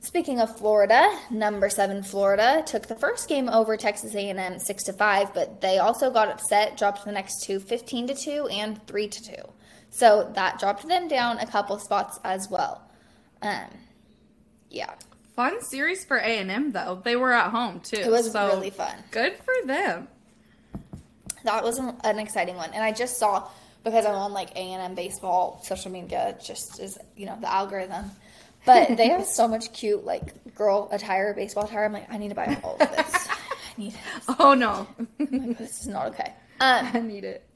Speaking 0.00 0.38
of 0.40 0.56
Florida, 0.56 1.10
number 1.28 1.68
seven 1.68 2.02
Florida 2.04 2.62
took 2.64 2.86
the 2.86 2.94
first 2.94 3.28
game 3.28 3.48
over 3.48 3.76
Texas 3.76 4.14
A&M 4.14 4.58
six 4.60 4.84
to 4.84 4.92
five, 4.92 5.34
but 5.34 5.60
they 5.60 5.78
also 5.78 6.10
got 6.10 6.28
upset, 6.28 6.78
dropped 6.78 7.04
the 7.04 7.12
next 7.12 7.42
two 7.44 7.58
15 7.58 8.06
to 8.06 8.14
two 8.14 8.46
and 8.46 8.84
three 8.86 9.08
to 9.08 9.22
two. 9.22 9.42
So 9.90 10.30
that 10.34 10.58
dropped 10.58 10.86
them 10.86 11.08
down 11.08 11.38
a 11.38 11.46
couple 11.46 11.78
spots 11.78 12.18
as 12.24 12.48
well. 12.50 12.82
Um, 13.42 13.66
yeah, 14.70 14.94
Fun 15.34 15.62
series 15.62 16.04
for 16.04 16.16
A 16.16 16.38
and 16.38 16.50
M 16.50 16.72
though. 16.72 17.00
They 17.04 17.14
were 17.16 17.32
at 17.32 17.50
home 17.50 17.80
too. 17.80 17.96
it 17.96 18.10
was 18.10 18.32
so 18.32 18.48
really 18.48 18.70
fun. 18.70 18.94
Good 19.12 19.36
for 19.38 19.54
them. 19.66 20.08
that 21.44 21.62
was 21.62 21.78
an, 21.78 21.94
an 22.04 22.18
exciting 22.18 22.56
one 22.56 22.70
and 22.74 22.82
i 22.82 22.90
just 22.92 23.16
saw 23.16 23.48
because 23.84 24.04
i'm 24.04 24.14
on 24.14 24.32
like 24.32 24.50
a&m 24.56 24.94
baseball 24.96 25.60
social 25.64 25.90
media 25.90 26.36
just 26.44 26.80
is 26.80 26.98
you 27.16 27.24
know 27.26 27.38
the 27.40 27.50
algorithm 27.50 28.10
but 28.66 28.96
they 28.96 29.08
have 29.08 29.24
so 29.24 29.46
much 29.46 29.72
cute 29.72 30.04
like 30.04 30.52
girl 30.56 30.88
attire 30.90 31.32
baseball 31.34 31.64
attire 31.64 31.84
i'm 31.84 31.92
like 31.92 32.12
i 32.12 32.18
need 32.18 32.28
to 32.30 32.34
buy 32.34 32.58
all 32.64 32.74
of 32.80 32.90
this 32.90 33.28
i 33.28 33.36
need 33.78 33.94
Oh 34.40 34.52
no, 34.54 34.86
this 35.18 35.82
is 35.82 35.86
not 35.86 36.08
okay 36.08 36.32
um, 36.60 36.90
I 36.92 37.00
need 37.00 37.22
it. 37.24 37.47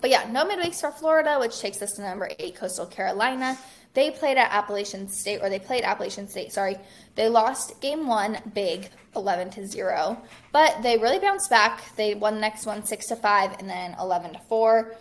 But 0.00 0.10
yeah 0.10 0.28
no 0.30 0.44
midweeks 0.44 0.80
for 0.80 0.90
florida 0.90 1.38
which 1.38 1.58
takes 1.60 1.80
us 1.82 1.92
to 1.92 2.02
number 2.02 2.30
eight 2.38 2.54
coastal 2.56 2.86
carolina. 2.86 3.58
They 3.92 4.12
played 4.12 4.36
at 4.36 4.52
appalachian 4.52 5.08
state 5.08 5.40
or 5.42 5.50
they 5.50 5.58
played 5.58 5.82
appalachian 5.82 6.28
state 6.28 6.52
sorry. 6.52 6.76
They 7.16 7.28
lost 7.28 7.80
game 7.80 8.06
one 8.06 8.38
big 8.54 8.88
11 9.16 9.50
to 9.50 9.66
0 9.66 10.16
but 10.52 10.82
they 10.82 10.96
really 10.98 11.18
bounced 11.18 11.50
back. 11.50 11.96
They 11.96 12.14
won 12.14 12.34
the 12.34 12.40
next 12.40 12.66
one 12.66 12.84
6 12.84 13.06
to 13.06 13.16
5 13.16 13.58
and 13.58 13.68
then 13.68 13.96
11 13.98 14.34
to 14.34 14.38
4 14.48 14.94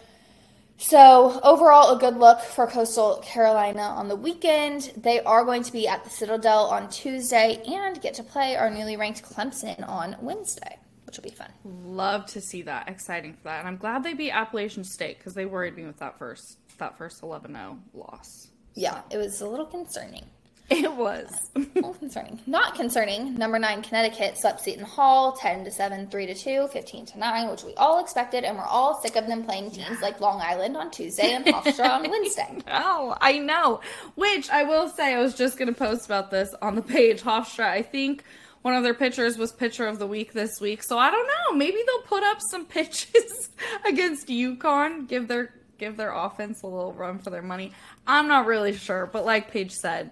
so 0.82 1.40
overall 1.44 1.96
a 1.96 2.00
good 2.00 2.16
look 2.18 2.40
for 2.40 2.66
coastal 2.66 3.18
carolina 3.18 3.82
on 3.82 4.08
the 4.08 4.16
weekend. 4.16 4.94
They 4.98 5.20
are 5.22 5.44
going 5.44 5.64
to 5.64 5.72
be 5.72 5.88
at 5.88 6.04
the 6.04 6.10
citadel 6.10 6.66
on 6.66 6.90
tuesday 6.90 7.62
and 7.68 8.02
get 8.02 8.16
to 8.16 8.24
play 8.24 8.56
our 8.56 8.72
newly 8.72 8.98
ranked 8.98 9.24
clemson 9.24 9.88
on 9.88 10.16
wednesday 10.22 10.80
which 11.10 11.18
will 11.18 11.24
be 11.24 11.36
fun 11.36 11.52
Love 11.66 12.28
to 12.28 12.40
see 12.40 12.62
that. 12.62 12.88
Exciting 12.88 13.34
for 13.34 13.46
that. 13.46 13.60
And 13.60 13.68
I'm 13.68 13.78
glad 13.78 14.04
they 14.04 14.14
beat 14.14 14.30
Appalachian 14.32 14.84
State 14.84 15.18
because 15.18 15.34
they 15.34 15.46
worried 15.46 15.76
me 15.76 15.86
with 15.86 15.98
that 15.98 16.20
first 16.20 16.60
that 16.78 16.98
first 17.00 17.22
11-0 17.22 17.80
loss. 17.94 18.50
Yeah, 18.76 19.02
it 19.10 19.18
was 19.18 19.42
a 19.42 19.48
little 19.48 19.66
concerning. 19.66 20.26
It 20.70 20.94
was. 20.94 21.50
A 21.56 21.60
little 21.74 21.96
concerning. 21.96 22.40
Not 22.46 22.76
concerning. 22.76 23.34
Number 23.34 23.58
nine, 23.58 23.82
Connecticut 23.82 24.38
swept 24.38 24.62
Seton 24.62 24.86
Hall 24.86 25.32
10 25.32 25.66
to 25.66 25.72
7, 25.72 26.06
3 26.12 26.26
to 26.28 26.36
2, 26.36 26.68
15 26.72 27.06
to 27.08 27.18
9, 27.18 27.50
which 27.50 27.64
we 27.64 27.74
all 27.74 28.00
expected, 28.00 28.44
and 28.44 28.56
we're 28.56 28.64
all 28.66 29.02
sick 29.02 29.16
of 29.16 29.26
them 29.26 29.46
playing 29.46 29.72
teams 29.72 30.00
like 30.00 30.22
Long 30.22 30.40
Island 30.40 30.78
on 30.78 30.92
Tuesday 30.92 31.32
and 31.34 31.44
Hofstra 31.48 31.90
on 31.90 32.08
Wednesday. 32.08 32.60
Oh, 32.68 33.18
I 33.20 33.40
know. 33.40 33.82
Which 34.14 34.48
I 34.52 34.62
will 34.62 34.90
say, 34.90 35.16
I 35.16 35.20
was 35.20 35.34
just 35.34 35.58
going 35.58 35.74
to 35.74 35.74
post 35.74 36.06
about 36.06 36.30
this 36.30 36.54
on 36.62 36.76
the 36.76 36.84
page. 36.84 37.24
Hofstra, 37.24 37.66
I 37.66 37.82
think 37.82 38.24
one 38.62 38.74
of 38.74 38.84
their 38.84 38.94
pitchers 38.94 39.38
was 39.38 39.52
pitcher 39.52 39.88
of 39.88 40.00
the 40.00 40.08
week 40.08 40.34
this 40.34 40.60
week. 40.60 40.84
So 40.84 40.98
I 40.98 41.10
don't 41.12 41.28
know. 41.28 41.58
Maybe 41.58 41.78
they'll 41.86 42.02
put 42.04 42.24
up 42.24 42.40
some 42.52 42.66
pitches 42.68 43.50
against 43.86 44.28
UConn, 44.28 45.08
give 45.08 45.28
their 45.28 45.54
give 45.78 45.96
their 45.96 46.12
offense 46.12 46.62
a 46.62 46.68
little 46.68 46.94
run 46.94 47.20
for 47.20 47.30
their 47.30 47.42
money. 47.42 47.72
I'm 48.06 48.28
not 48.28 48.46
really 48.46 48.74
sure, 48.74 49.06
but 49.06 49.26
like 49.26 49.50
Paige 49.50 49.72
said, 49.72 50.12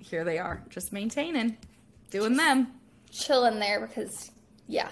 here 0.00 0.24
they 0.24 0.38
are, 0.38 0.62
just 0.68 0.92
maintaining, 0.92 1.56
doing 2.10 2.36
them. 2.36 2.72
Chilling 3.12 3.60
there 3.60 3.86
because, 3.86 4.32
yeah. 4.66 4.90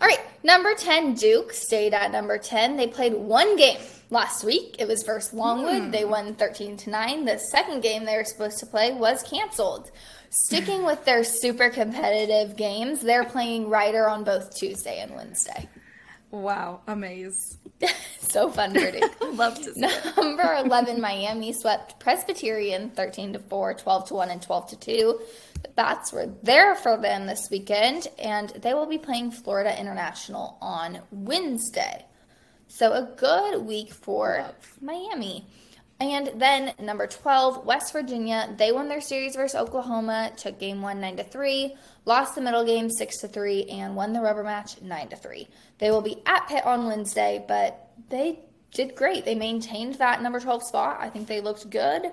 All 0.00 0.06
right, 0.06 0.20
number 0.42 0.74
10, 0.74 1.14
Duke 1.14 1.52
stayed 1.52 1.94
at 1.94 2.12
number 2.12 2.36
10. 2.36 2.76
They 2.76 2.86
played 2.86 3.14
one 3.14 3.56
game 3.56 3.80
last 4.14 4.44
week. 4.44 4.76
It 4.78 4.88
was 4.88 5.02
versus 5.02 5.34
Longwood. 5.34 5.82
Hmm. 5.82 5.90
They 5.90 6.06
won 6.06 6.34
13 6.34 6.78
to 6.78 6.90
9. 6.90 7.24
The 7.26 7.38
second 7.38 7.82
game 7.82 8.04
they 8.04 8.16
were 8.16 8.24
supposed 8.24 8.58
to 8.60 8.66
play 8.66 8.92
was 8.92 9.22
canceled. 9.22 9.90
Sticking 10.30 10.84
with 10.86 11.04
their 11.04 11.24
super 11.24 11.68
competitive 11.68 12.56
games, 12.56 13.00
they're 13.02 13.24
playing 13.24 13.68
Rider 13.68 14.08
on 14.08 14.24
both 14.24 14.56
Tuesday 14.56 15.00
and 15.00 15.14
Wednesday. 15.14 15.68
Wow, 16.30 16.80
amaze. 16.88 17.58
so 18.18 18.48
fun 18.48 18.72
Duke. 18.72 18.94
Love 19.34 19.56
to 19.56 19.72
see 19.72 19.84
it. 19.84 20.16
Number 20.16 20.54
11, 20.64 21.00
Miami 21.00 21.52
swept 21.52 22.00
Presbyterian 22.00 22.90
13 22.90 23.34
to 23.34 23.38
4, 23.38 23.74
12 23.74 24.08
to 24.08 24.14
1, 24.14 24.30
and 24.30 24.42
12 24.42 24.70
to 24.70 24.76
2. 24.76 25.20
The 25.62 25.68
bats 25.68 26.12
were 26.12 26.26
there 26.42 26.74
for 26.74 26.96
them 26.96 27.26
this 27.26 27.48
weekend, 27.50 28.08
and 28.18 28.48
they 28.50 28.74
will 28.74 28.86
be 28.86 28.98
playing 28.98 29.30
Florida 29.30 29.78
International 29.78 30.58
on 30.60 31.00
Wednesday. 31.12 32.04
So 32.68 32.92
a 32.92 33.02
good 33.16 33.62
week 33.62 33.92
for 33.92 34.38
Love. 34.40 34.54
Miami. 34.80 35.46
And 36.00 36.32
then 36.40 36.74
number 36.80 37.06
12, 37.06 37.64
West 37.64 37.92
Virginia, 37.92 38.52
they 38.58 38.72
won 38.72 38.88
their 38.88 39.00
series 39.00 39.36
versus 39.36 39.54
Oklahoma, 39.60 40.32
took 40.36 40.58
game 40.58 40.82
1 40.82 41.00
9 41.00 41.16
to 41.18 41.24
3, 41.24 41.76
lost 42.04 42.34
the 42.34 42.40
middle 42.40 42.64
game 42.64 42.90
6 42.90 43.18
to 43.18 43.28
3 43.28 43.64
and 43.66 43.94
won 43.94 44.12
the 44.12 44.20
rubber 44.20 44.42
match 44.42 44.82
9 44.82 45.08
to 45.10 45.16
3. 45.16 45.46
They 45.78 45.90
will 45.92 46.02
be 46.02 46.20
at 46.26 46.48
Pitt 46.48 46.66
on 46.66 46.86
Wednesday, 46.86 47.44
but 47.46 47.90
they 48.10 48.40
did 48.72 48.96
great. 48.96 49.24
They 49.24 49.36
maintained 49.36 49.94
that 49.96 50.20
number 50.20 50.40
12 50.40 50.64
spot. 50.64 50.98
I 51.00 51.08
think 51.10 51.28
they 51.28 51.40
looked 51.40 51.70
good. 51.70 52.10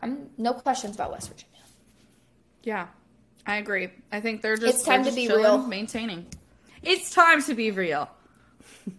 I'm 0.00 0.30
no 0.36 0.52
questions 0.52 0.96
about 0.96 1.12
West 1.12 1.28
Virginia. 1.28 1.50
Yeah, 2.64 2.88
I 3.46 3.56
agree. 3.58 3.90
I 4.10 4.20
think 4.20 4.42
they're 4.42 4.56
just 4.56 4.74
It's 4.78 4.84
time 4.84 5.04
to 5.04 5.12
be 5.12 5.28
chilling, 5.28 5.44
real. 5.44 5.58
maintaining. 5.66 6.26
It's 6.82 7.10
time 7.10 7.42
to 7.44 7.54
be 7.54 7.70
real. 7.70 8.10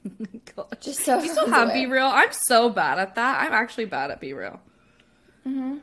God. 0.55 0.77
Just 0.81 1.03
so 1.05 1.21
you 1.21 1.29
still 1.29 1.49
have 1.49 1.69
BeReal. 1.69 2.11
I'm 2.11 2.31
so 2.31 2.69
bad 2.69 2.99
at 2.99 3.15
that. 3.15 3.41
I'm 3.41 3.53
actually 3.53 3.85
bad 3.85 4.11
at 4.11 4.21
BeReal. 4.21 4.59
Mm-hmm. 5.47 5.77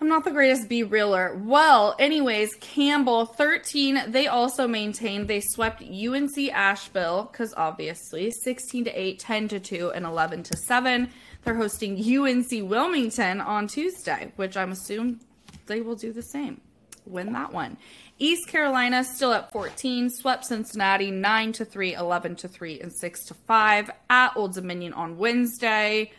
I'm 0.00 0.08
not 0.08 0.24
the 0.24 0.30
greatest 0.30 0.66
be 0.66 0.82
realer. 0.82 1.38
Well, 1.44 1.94
anyways, 1.98 2.54
Campbell 2.60 3.26
13. 3.26 4.04
They 4.08 4.28
also 4.28 4.66
maintained 4.66 5.28
they 5.28 5.42
swept 5.42 5.82
UNC 5.82 6.38
Asheville 6.52 7.28
because 7.30 7.52
obviously 7.54 8.30
16 8.30 8.84
to 8.84 8.90
8, 8.90 9.18
10 9.18 9.48
to 9.48 9.60
2, 9.60 9.90
and 9.90 10.06
11 10.06 10.44
to 10.44 10.56
7. 10.56 11.10
They're 11.44 11.54
hosting 11.54 11.98
UNC 11.98 12.48
Wilmington 12.70 13.42
on 13.42 13.66
Tuesday, 13.66 14.32
which 14.36 14.56
I'm 14.56 14.72
assuming 14.72 15.20
they 15.66 15.82
will 15.82 15.96
do 15.96 16.14
the 16.14 16.22
same. 16.22 16.62
Win 17.04 17.34
that 17.34 17.52
one. 17.52 17.76
East 18.22 18.48
Carolina 18.48 19.02
still 19.02 19.32
at 19.32 19.50
14, 19.50 20.10
swept 20.10 20.44
Cincinnati 20.44 21.10
9 21.10 21.52
to 21.52 21.64
3, 21.64 21.94
11 21.94 22.36
to 22.36 22.48
3, 22.48 22.78
and 22.80 22.92
6 22.92 23.24
to 23.24 23.34
5 23.34 23.90
at 24.10 24.36
Old 24.36 24.52
Dominion 24.52 24.92
on 24.92 25.16
Wednesday. 25.16 26.12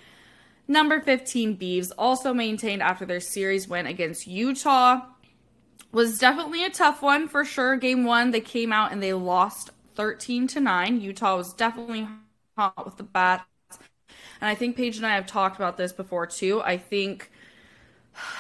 Number 0.68 1.00
15, 1.00 1.58
Beavs, 1.58 1.92
also 2.00 2.34
maintained 2.34 2.82
after 2.82 3.06
their 3.06 3.20
series 3.20 3.68
win 3.68 3.86
against 3.86 4.26
Utah. 4.26 5.02
Was 5.92 6.18
definitely 6.18 6.66
a 6.66 6.72
tough 6.72 7.04
one 7.04 7.28
for 7.28 7.46
sure. 7.46 7.76
Game 7.78 8.04
one, 8.04 8.32
they 8.32 8.42
came 8.42 8.74
out 8.74 8.92
and 8.92 9.04
they 9.04 9.14
lost 9.14 9.70
13 9.94 10.48
to 10.48 10.60
9. 10.60 11.02
Utah 11.02 11.38
was 11.38 11.54
definitely 11.54 12.08
hot 12.58 12.84
with 12.84 12.98
the 12.98 13.04
bats. 13.04 13.44
And 14.40 14.50
I 14.50 14.56
think 14.56 14.76
Paige 14.76 14.98
and 14.98 15.06
I 15.06 15.14
have 15.14 15.28
talked 15.28 15.58
about 15.58 15.78
this 15.78 15.94
before 15.94 16.26
too. 16.26 16.62
I 16.64 16.78
think 16.78 17.30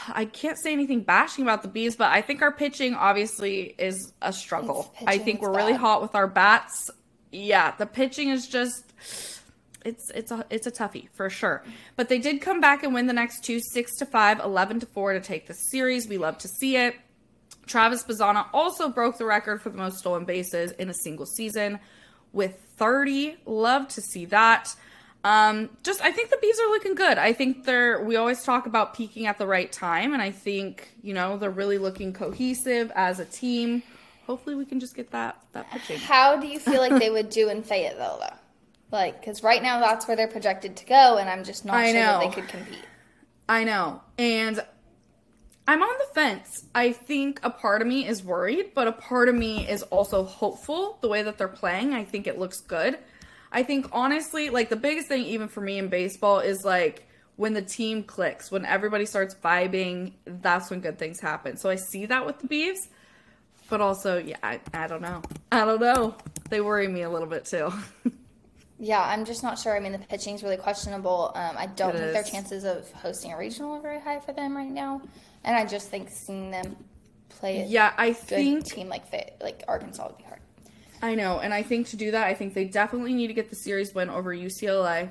I 0.09 0.25
can't 0.25 0.57
say 0.57 0.73
anything 0.73 1.01
bashing 1.01 1.43
about 1.43 1.61
the 1.61 1.67
bees, 1.67 1.95
but 1.95 2.11
I 2.11 2.21
think 2.21 2.41
our 2.41 2.51
pitching 2.51 2.93
obviously 2.93 3.75
is 3.77 4.13
a 4.21 4.33
struggle. 4.33 4.93
I 5.05 5.17
think 5.17 5.41
we're 5.41 5.55
really 5.55 5.73
bad. 5.73 5.81
hot 5.81 6.01
with 6.01 6.15
our 6.15 6.27
bats. 6.27 6.89
Yeah, 7.31 7.73
the 7.77 7.85
pitching 7.85 8.29
is 8.29 8.47
just 8.47 8.93
it's 9.85 10.09
it's 10.11 10.31
a 10.31 10.45
it's 10.49 10.67
a 10.67 10.71
toughie 10.71 11.09
for 11.13 11.29
sure. 11.29 11.63
But 11.95 12.09
they 12.09 12.19
did 12.19 12.41
come 12.41 12.59
back 12.59 12.83
and 12.83 12.93
win 12.93 13.07
the 13.07 13.13
next 13.13 13.43
two, 13.43 13.59
six 13.59 13.95
to 13.97 14.05
five, 14.05 14.39
11 14.39 14.81
to 14.81 14.85
four 14.85 15.13
to 15.13 15.19
take 15.19 15.47
the 15.47 15.53
series. 15.53 16.07
We 16.07 16.17
love 16.17 16.37
to 16.39 16.47
see 16.47 16.77
it. 16.77 16.95
Travis 17.67 18.03
Bazzana 18.03 18.47
also 18.53 18.89
broke 18.89 19.17
the 19.17 19.25
record 19.25 19.61
for 19.61 19.69
the 19.69 19.77
most 19.77 19.99
stolen 19.99 20.25
bases 20.25 20.71
in 20.73 20.89
a 20.89 20.93
single 20.93 21.25
season 21.25 21.79
with 22.33 22.59
30. 22.77 23.37
Love 23.45 23.87
to 23.89 24.01
see 24.01 24.25
that. 24.25 24.75
Um, 25.23 25.69
just 25.83 26.01
I 26.01 26.11
think 26.11 26.29
the 26.31 26.37
bees 26.41 26.59
are 26.59 26.69
looking 26.69 26.95
good. 26.95 27.17
I 27.17 27.33
think 27.33 27.65
they're 27.65 28.03
we 28.03 28.15
always 28.15 28.43
talk 28.43 28.65
about 28.65 28.95
peaking 28.95 29.27
at 29.27 29.37
the 29.37 29.45
right 29.45 29.71
time, 29.71 30.13
and 30.13 30.21
I 30.21 30.31
think, 30.31 30.89
you 31.03 31.13
know, 31.13 31.37
they're 31.37 31.51
really 31.51 31.77
looking 31.77 32.11
cohesive 32.11 32.91
as 32.95 33.19
a 33.19 33.25
team. 33.25 33.83
Hopefully 34.25 34.55
we 34.55 34.65
can 34.65 34.79
just 34.79 34.95
get 34.95 35.11
that 35.11 35.39
that 35.53 35.69
pitching. 35.69 35.97
How 35.97 36.37
do 36.37 36.47
you 36.47 36.59
feel 36.59 36.79
like 36.79 36.97
they 36.97 37.09
would 37.09 37.29
do 37.29 37.49
in 37.49 37.61
Fayetteville, 37.61 38.19
though? 38.19 38.35
Like, 38.91 39.19
because 39.19 39.43
right 39.43 39.61
now 39.61 39.79
that's 39.79 40.07
where 40.07 40.17
they're 40.17 40.27
projected 40.27 40.75
to 40.77 40.85
go, 40.85 41.17
and 41.17 41.29
I'm 41.29 41.43
just 41.43 41.65
not 41.65 41.75
I 41.75 41.91
sure 41.91 42.01
that 42.01 42.19
know. 42.19 42.27
they 42.27 42.33
could 42.33 42.47
compete. 42.47 42.85
I 43.47 43.63
know. 43.63 44.01
And 44.17 44.63
I'm 45.67 45.83
on 45.83 45.97
the 45.99 46.13
fence. 46.13 46.65
I 46.73 46.91
think 46.91 47.39
a 47.43 47.49
part 47.49 47.81
of 47.81 47.87
me 47.87 48.07
is 48.07 48.23
worried, 48.23 48.71
but 48.73 48.87
a 48.87 48.91
part 48.91 49.29
of 49.29 49.35
me 49.35 49.67
is 49.69 49.83
also 49.83 50.23
hopeful 50.23 50.97
the 51.01 51.07
way 51.07 51.21
that 51.21 51.37
they're 51.37 51.47
playing. 51.47 51.93
I 51.93 52.03
think 52.03 52.27
it 52.27 52.39
looks 52.39 52.59
good. 52.59 52.97
I 53.51 53.63
think 53.63 53.87
honestly, 53.91 54.49
like 54.49 54.69
the 54.69 54.75
biggest 54.75 55.07
thing 55.07 55.23
even 55.25 55.47
for 55.47 55.61
me 55.61 55.77
in 55.77 55.89
baseball 55.89 56.39
is 56.39 56.63
like 56.63 57.07
when 57.35 57.53
the 57.53 57.61
team 57.61 58.03
clicks, 58.03 58.51
when 58.51 58.65
everybody 58.65 59.05
starts 59.05 59.35
vibing, 59.35 60.13
that's 60.25 60.69
when 60.69 60.79
good 60.81 60.97
things 60.99 61.19
happen. 61.19 61.57
So 61.57 61.69
I 61.69 61.75
see 61.75 62.05
that 62.07 62.25
with 62.25 62.39
the 62.39 62.47
Beavs. 62.47 62.87
But 63.69 63.81
also, 63.81 64.17
yeah, 64.17 64.37
I, 64.43 64.59
I 64.73 64.87
don't 64.87 65.01
know. 65.01 65.21
I 65.51 65.65
don't 65.65 65.79
know. 65.81 66.15
They 66.49 66.61
worry 66.61 66.87
me 66.87 67.03
a 67.03 67.09
little 67.09 67.27
bit 67.27 67.45
too. 67.45 67.71
Yeah, 68.79 69.01
I'm 69.01 69.25
just 69.25 69.43
not 69.43 69.59
sure. 69.59 69.75
I 69.75 69.79
mean, 69.79 69.91
the 69.91 69.99
pitching's 69.99 70.43
really 70.43 70.57
questionable. 70.57 71.31
Um, 71.35 71.55
I 71.57 71.67
don't 71.67 71.95
It 71.95 71.99
think 71.99 72.11
their 72.11 72.23
chances 72.23 72.63
of 72.63 72.91
hosting 72.93 73.31
a 73.31 73.37
regional 73.37 73.73
are 73.75 73.81
very 73.81 73.99
high 73.99 74.19
for 74.19 74.33
them 74.33 74.57
right 74.57 74.71
now, 74.71 75.01
and 75.43 75.55
I 75.55 75.65
just 75.65 75.89
think 75.89 76.09
seeing 76.09 76.51
them 76.51 76.75
play 77.29 77.61
a 77.61 77.65
yeah, 77.65 77.93
I 77.97 78.13
good 78.27 78.55
think 78.55 78.65
team 78.65 78.89
like 78.89 79.07
Fay- 79.07 79.33
like 79.41 79.63
Arkansas 79.67 80.07
would 80.07 80.17
be 80.17 80.23
hard. 80.23 80.41
I 81.01 81.15
know, 81.15 81.39
and 81.39 81.53
I 81.53 81.63
think 81.63 81.87
to 81.89 81.95
do 81.95 82.11
that, 82.11 82.27
I 82.27 82.33
think 82.33 82.53
they 82.53 82.65
definitely 82.65 83.13
need 83.13 83.27
to 83.27 83.33
get 83.33 83.49
the 83.49 83.55
series 83.55 83.93
win 83.93 84.09
over 84.09 84.33
UCLA, 84.35 85.09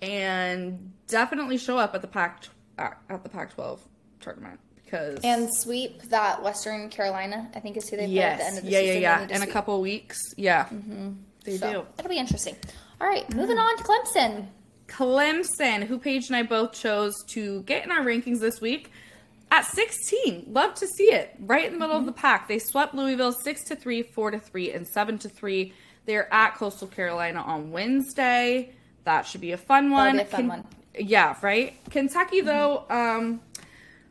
and 0.00 0.92
definitely 1.06 1.58
show 1.58 1.76
up 1.76 1.94
at 1.94 2.00
the 2.00 2.08
Pac 2.08 2.44
at 2.78 2.98
uh, 3.10 3.14
at 3.14 3.22
the 3.22 3.28
Pac-12 3.28 3.80
tournament 4.20 4.60
because 4.82 5.20
And 5.22 5.52
sweep 5.52 6.02
that 6.04 6.42
Western 6.42 6.88
Carolina, 6.88 7.50
I 7.54 7.60
think 7.60 7.76
is 7.76 7.88
who 7.88 7.96
they 7.96 8.06
play 8.06 8.20
at 8.20 8.38
the 8.38 8.44
end 8.44 8.58
of 8.58 8.64
the 8.64 8.70
yeah, 8.70 8.78
yeah, 8.78 8.86
season. 8.86 9.02
Yeah, 9.02 9.20
need 9.20 9.28
to 9.28 9.34
in 9.34 9.42
a 9.42 9.46
couple 9.46 9.74
of 9.74 9.80
weeks, 9.80 10.18
yeah, 10.36 10.64
mm-hmm. 10.64 11.10
they 11.44 11.56
So, 11.58 11.72
do. 11.72 11.86
It'll 11.98 12.08
be 12.08 12.18
interesting. 12.18 12.56
All 13.00 13.06
right, 13.06 13.28
mm. 13.28 13.36
moving 13.36 13.58
on 13.58 13.76
to 13.76 13.84
Clemson. 13.84 14.46
Clemson, 14.86 15.82
who 15.84 15.98
Paige 15.98 16.28
and 16.28 16.36
I 16.36 16.42
both 16.42 16.72
chose 16.72 17.14
to 17.28 17.62
get 17.62 17.84
in 17.84 17.92
our 17.92 18.00
rankings 18.00 18.40
this 18.40 18.60
week 18.60 18.90
at 19.50 19.64
16. 19.66 20.46
Love 20.48 20.74
to 20.74 20.86
see 20.86 21.12
it. 21.12 21.34
Right 21.40 21.66
in 21.66 21.72
the 21.72 21.78
middle 21.78 21.96
of 21.96 22.06
the 22.06 22.12
pack. 22.12 22.48
They 22.48 22.58
swept 22.58 22.94
Louisville 22.94 23.32
6 23.32 23.64
to 23.64 23.76
3, 23.76 24.02
4 24.02 24.30
to 24.32 24.38
3, 24.38 24.72
and 24.72 24.86
7 24.86 25.18
to 25.18 25.28
3. 25.28 25.72
They're 26.06 26.32
at 26.32 26.54
Coastal 26.56 26.88
Carolina 26.88 27.40
on 27.40 27.70
Wednesday. 27.70 28.72
That 29.04 29.26
should 29.26 29.40
be 29.40 29.52
a 29.52 29.56
fun 29.56 29.90
one. 29.90 30.20
a 30.20 30.24
fun 30.24 30.48
one. 30.48 30.64
Yeah, 30.98 31.36
right? 31.42 31.74
Kentucky 31.90 32.40
though, 32.40 32.84
um 32.90 33.40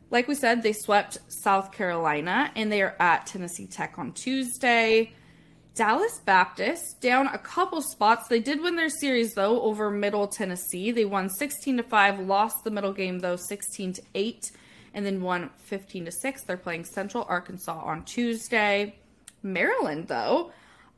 like 0.10 0.28
we 0.28 0.36
said, 0.36 0.64
they 0.64 0.74
swept 0.74 1.18
South 1.28 1.72
Carolina 1.72 2.52
and 2.56 2.72
they 2.72 2.82
are 2.82 2.96
at 3.00 3.28
Tennessee 3.28 3.68
Tech 3.68 3.96
on 3.98 4.14
Tuesday. 4.14 5.12
Dallas 5.76 6.20
Baptist 6.26 7.02
down 7.02 7.28
a 7.28 7.38
couple 7.38 7.82
spots. 7.82 8.28
They 8.28 8.40
did 8.40 8.62
win 8.62 8.76
their 8.76 8.90
series 8.90 9.34
though 9.34 9.62
over 9.62 9.92
Middle 9.92 10.28
Tennessee. 10.28 10.92
They 10.92 11.06
won 11.06 11.30
16 11.30 11.78
to 11.78 11.84
5, 11.84 12.22
lost 12.22 12.64
the 12.64 12.72
middle 12.72 12.94
game 12.94 13.20
though 13.20 13.36
16 13.36 13.94
to 13.94 14.02
8 14.16 14.52
and 14.98 15.06
then 15.06 15.22
won 15.22 15.52
15 15.60 16.06
to 16.06 16.12
6. 16.12 16.44
They're 16.44 16.58
playing 16.58 16.84
Central 16.84 17.24
Arkansas 17.30 17.80
on 17.80 18.04
Tuesday. 18.04 18.96
Maryland 19.44 20.08
though, 20.08 20.52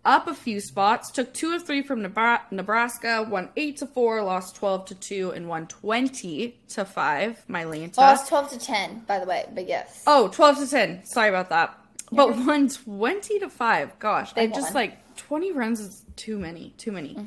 up 0.06 0.28
a 0.28 0.34
few 0.34 0.62
spots. 0.62 1.12
Took 1.12 1.34
two 1.34 1.54
of 1.54 1.66
three 1.68 1.82
from 1.84 2.02
Nebraska. 2.02 3.28
Won 3.30 3.50
eight 3.58 3.76
to 3.78 3.86
four. 3.86 4.24
Lost 4.24 4.56
twelve 4.56 4.86
to 4.86 4.96
two, 4.96 5.32
and 5.32 5.50
won 5.50 5.68
twenty 5.68 6.58
to 6.70 6.86
five. 6.86 7.44
Mylanta. 7.50 7.98
Lost 7.98 8.30
12 8.30 8.52
to 8.52 8.60
10, 8.60 9.04
by 9.06 9.20
the 9.20 9.26
way, 9.26 9.46
but 9.54 9.68
yes. 9.68 10.02
Oh, 10.08 10.30
12 10.30 10.60
to 10.60 10.70
10. 10.70 11.06
Sorry 11.06 11.28
about 11.28 11.50
that. 11.50 11.78
But 12.12 12.30
won 12.38 12.70
20 12.70 13.40
to 13.40 13.50
5. 13.50 14.00
Gosh, 14.00 14.32
I 14.32 14.46
Big 14.48 14.54
just 14.54 14.74
one. 14.74 14.74
like 14.74 15.16
20 15.18 15.52
runs 15.52 15.82
is 15.82 16.06
too 16.16 16.40
many. 16.40 16.74
Too 16.78 16.92
many. 16.94 17.18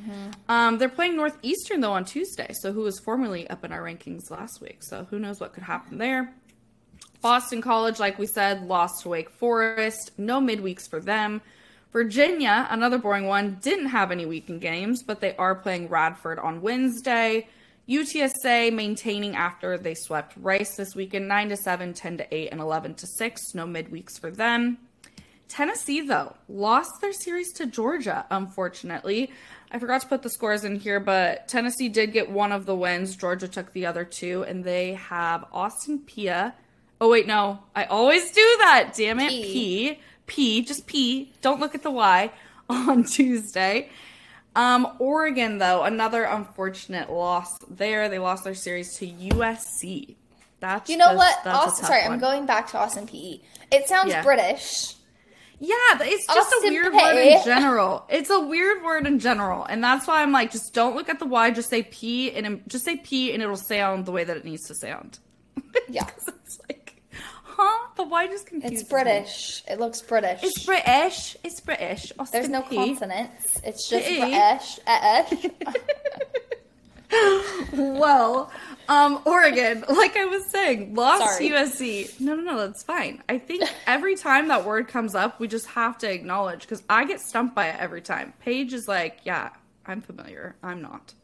Um, 0.48 0.78
they're 0.78 0.88
playing 0.88 1.16
Northeastern 1.16 1.80
though 1.82 1.92
on 1.92 2.04
Tuesday, 2.06 2.52
so 2.52 2.72
who 2.72 2.80
was 2.80 2.98
formerly 2.98 3.48
up 3.50 3.64
in 3.64 3.70
our 3.72 3.82
rankings 3.82 4.30
last 4.30 4.60
week. 4.62 4.82
So 4.82 5.06
who 5.10 5.18
knows 5.18 5.38
what 5.40 5.52
could 5.52 5.62
happen 5.62 5.98
there. 5.98 6.34
Boston 7.22 7.62
College, 7.62 8.00
like 8.00 8.18
we 8.18 8.26
said, 8.26 8.66
lost 8.66 9.02
to 9.02 9.08
Wake 9.08 9.30
Forest. 9.30 10.10
No 10.18 10.40
midweeks 10.40 10.90
for 10.90 11.00
them. 11.00 11.40
Virginia, 11.92 12.66
another 12.68 12.98
boring 12.98 13.26
one, 13.26 13.58
didn't 13.62 13.86
have 13.86 14.10
any 14.10 14.26
weekend 14.26 14.60
games, 14.60 15.04
but 15.04 15.20
they 15.20 15.36
are 15.36 15.54
playing 15.54 15.88
Radford 15.88 16.40
on 16.40 16.62
Wednesday. 16.62 17.46
UTSA 17.88 18.72
maintaining 18.72 19.36
after 19.36 19.78
they 19.78 19.94
swept 19.94 20.34
Rice 20.36 20.76
this 20.76 20.96
weekend 20.96 21.28
9 21.28 21.50
to 21.50 21.56
7, 21.56 21.94
10 21.94 22.18
to 22.18 22.34
8, 22.34 22.48
and 22.50 22.60
11 22.60 22.94
to 22.94 23.06
6. 23.06 23.54
No 23.54 23.66
midweeks 23.66 24.18
for 24.18 24.30
them. 24.30 24.78
Tennessee, 25.48 26.00
though, 26.00 26.34
lost 26.48 27.00
their 27.00 27.12
series 27.12 27.52
to 27.52 27.66
Georgia, 27.66 28.26
unfortunately. 28.30 29.30
I 29.70 29.78
forgot 29.78 30.00
to 30.00 30.08
put 30.08 30.22
the 30.22 30.30
scores 30.30 30.64
in 30.64 30.76
here, 30.76 30.98
but 30.98 31.46
Tennessee 31.46 31.88
did 31.88 32.12
get 32.12 32.30
one 32.30 32.50
of 32.50 32.66
the 32.66 32.74
wins. 32.74 33.14
Georgia 33.14 33.46
took 33.46 33.72
the 33.72 33.86
other 33.86 34.04
two, 34.04 34.42
and 34.44 34.64
they 34.64 34.94
have 34.94 35.44
Austin 35.52 36.00
Pia. 36.00 36.54
Oh, 37.02 37.08
wait, 37.08 37.26
no. 37.26 37.58
I 37.74 37.84
always 37.86 38.30
do 38.30 38.54
that. 38.60 38.92
Damn 38.96 39.18
it. 39.18 39.28
P. 39.30 39.42
P. 39.42 40.00
P. 40.26 40.62
Just 40.62 40.86
P. 40.86 41.32
Don't 41.42 41.58
look 41.58 41.74
at 41.74 41.82
the 41.82 41.90
Y 41.90 42.30
on 42.70 43.02
Tuesday. 43.02 43.88
Um, 44.54 44.86
Oregon, 45.00 45.58
though, 45.58 45.82
another 45.82 46.22
unfortunate 46.24 47.10
loss 47.10 47.58
there. 47.68 48.08
They 48.08 48.20
lost 48.20 48.44
their 48.44 48.54
series 48.54 48.96
to 48.98 49.06
USC. 49.08 50.14
That's 50.60 50.88
You 50.88 50.96
know 50.96 51.06
just- 51.06 51.16
what? 51.16 51.38
that's 51.44 51.58
Austin, 51.58 51.86
sorry, 51.86 52.02
one. 52.04 52.12
I'm 52.12 52.18
going 52.20 52.46
back 52.46 52.68
to 52.70 52.78
Austin 52.78 53.06
Peay. 53.08 53.40
It 53.72 53.88
sounds 53.88 54.10
Yeah. 54.10 54.22
British. 54.22 54.94
Yeah, 55.58 55.74
it's 56.00 56.26
just 56.26 56.52
a 56.52 56.60
weird 56.68 56.92
Pay. 56.92 56.98
word 56.98 57.16
in 57.16 57.44
general. 57.44 58.04
It's 58.08 58.30
a 58.30 58.38
weird 58.40 58.82
word 58.84 59.06
in 59.06 59.18
general, 59.20 59.64
and 59.64 59.82
that's 59.82 60.06
why 60.08 60.20
I'm 60.22 60.32
like, 60.32 60.50
just 60.50 60.74
don't 60.74 60.94
look 60.96 61.08
at 61.08 61.18
the 61.20 61.26
Y. 61.26 61.50
Just 61.52 61.68
say 61.70 61.82
P, 61.84 62.32
and 62.32 62.62
just 62.68 62.84
say 62.84 62.96
P, 62.96 63.32
and 63.32 63.42
it'll 63.42 63.56
sound 63.56 64.04
the 64.06 64.12
way 64.12 64.24
that 64.24 64.36
it 64.36 64.44
needs 64.44 64.66
to 64.68 64.74
sound. 64.74 65.18
Yeah. 65.88 66.08
it's 66.26 66.58
like, 66.68 66.81
huh? 67.56 67.88
The 67.96 68.04
Y 68.04 68.26
just 68.26 68.46
confuses. 68.46 68.82
It's 68.82 68.90
me. 68.90 69.02
British. 69.02 69.62
It 69.68 69.80
looks 69.80 70.00
British. 70.02 70.42
It's 70.42 70.64
British. 70.64 71.36
It's 71.44 71.60
British. 71.60 72.12
Austin 72.18 72.40
There's 72.40 72.50
no 72.50 72.62
P. 72.62 72.76
consonants. 72.76 73.60
It's 73.64 73.88
just 73.88 74.06
P. 74.06 74.20
British. 74.20 74.78
British. 74.84 75.50
Well, 77.72 78.50
um, 78.88 79.20
Oregon, 79.24 79.84
like 79.88 80.16
I 80.16 80.24
was 80.26 80.46
saying, 80.46 80.94
lost 80.94 81.22
Sorry. 81.22 81.50
USC. 81.50 82.20
No, 82.20 82.34
no, 82.34 82.42
no, 82.42 82.58
that's 82.58 82.82
fine. 82.82 83.22
I 83.28 83.38
think 83.38 83.64
every 83.86 84.16
time 84.16 84.48
that 84.48 84.64
word 84.64 84.88
comes 84.88 85.14
up, 85.14 85.40
we 85.40 85.48
just 85.48 85.66
have 85.68 85.98
to 85.98 86.10
acknowledge 86.10 86.62
because 86.62 86.82
I 86.88 87.04
get 87.04 87.20
stumped 87.20 87.54
by 87.54 87.68
it 87.68 87.76
every 87.78 88.02
time. 88.02 88.32
Paige 88.40 88.72
is 88.72 88.88
like, 88.88 89.20
yeah, 89.24 89.50
I'm 89.86 90.00
familiar. 90.00 90.56
I'm 90.62 90.82
not. 90.82 91.14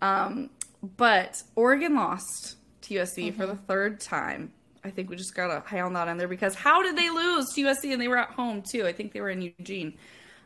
Um, 0.00 0.50
but 0.96 1.42
Oregon 1.54 1.94
lost 1.94 2.56
to 2.82 2.94
USC 2.94 3.34
for 3.34 3.46
the 3.46 3.56
third 3.56 4.00
time. 4.00 4.52
I 4.84 4.90
think 4.90 5.10
we 5.10 5.16
just 5.16 5.34
gotta 5.34 5.60
pound 5.60 5.94
that 5.96 6.08
in 6.08 6.16
there 6.16 6.28
because 6.28 6.54
how 6.54 6.82
did 6.82 6.96
they 6.96 7.08
lose 7.10 7.52
to 7.54 7.62
USC 7.62 7.92
and 7.92 8.00
they 8.00 8.08
were 8.08 8.18
at 8.18 8.30
home 8.30 8.62
too? 8.62 8.86
I 8.86 8.92
think 8.92 9.12
they 9.12 9.20
were 9.20 9.30
in 9.30 9.42
Eugene. 9.42 9.94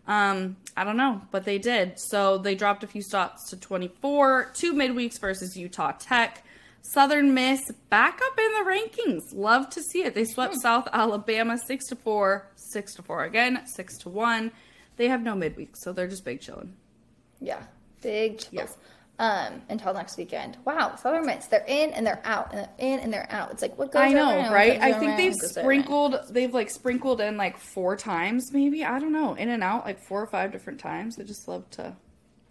Um, 0.06 0.56
I 0.76 0.84
don't 0.84 0.96
know, 0.96 1.22
but 1.30 1.44
they 1.44 1.58
did. 1.58 1.98
So 1.98 2.38
they 2.38 2.54
dropped 2.54 2.84
a 2.84 2.86
few 2.86 3.02
stops 3.02 3.50
to 3.50 3.56
24, 3.56 4.52
two 4.54 4.72
midweeks 4.74 5.18
versus 5.18 5.56
Utah 5.56 5.92
Tech. 5.98 6.44
Southern 6.82 7.34
Miss 7.34 7.60
back 7.90 8.20
up 8.24 8.38
in 8.38 8.52
the 8.52 8.70
rankings. 8.70 9.34
Love 9.34 9.68
to 9.70 9.82
see 9.82 10.04
it. 10.04 10.14
They 10.14 10.24
swept 10.24 10.54
South 10.62 10.86
Alabama 10.92 11.58
6 11.58 11.86
to 11.88 11.96
4, 11.96 12.46
6 12.54 12.94
to 12.94 13.02
4 13.02 13.24
again, 13.24 13.66
6 13.66 13.98
to 13.98 14.08
1. 14.08 14.52
They 14.96 15.08
have 15.08 15.20
no 15.22 15.34
midweek, 15.34 15.76
so 15.76 15.92
they're 15.92 16.06
just 16.06 16.24
big 16.24 16.40
chilling. 16.40 16.74
yeah. 17.40 17.62
Big 18.02 18.38
chills. 18.38 18.52
Yeah. 18.52 18.66
Um, 19.18 19.62
until 19.70 19.94
next 19.94 20.18
weekend. 20.18 20.58
Wow, 20.66 20.96
Southern 20.96 21.24
Miss. 21.24 21.46
They're 21.46 21.64
in 21.66 21.90
and 21.94 22.06
they're 22.06 22.20
out, 22.24 22.52
and 22.52 22.60
they're 22.60 22.70
in 22.76 23.00
and 23.00 23.10
they're 23.10 23.26
out. 23.30 23.50
It's 23.50 23.62
like 23.62 23.78
what 23.78 23.90
goes 23.90 24.02
I 24.02 24.12
know, 24.12 24.28
around 24.28 24.52
right? 24.52 24.78
I 24.78 24.92
think 24.92 25.12
around, 25.12 25.16
they've 25.16 25.32
goes 25.32 25.56
around. 25.56 25.64
sprinkled 25.64 26.16
they've 26.28 26.52
like 26.52 26.68
sprinkled 26.68 27.22
in 27.22 27.38
like 27.38 27.56
four 27.56 27.96
times 27.96 28.52
maybe. 28.52 28.84
I 28.84 28.98
don't 28.98 29.12
know. 29.12 29.32
In 29.32 29.48
and 29.48 29.62
out 29.62 29.86
like 29.86 30.00
four 30.02 30.20
or 30.22 30.26
five 30.26 30.52
different 30.52 30.80
times. 30.80 31.18
I 31.18 31.22
just 31.22 31.48
love 31.48 31.68
to 31.70 31.96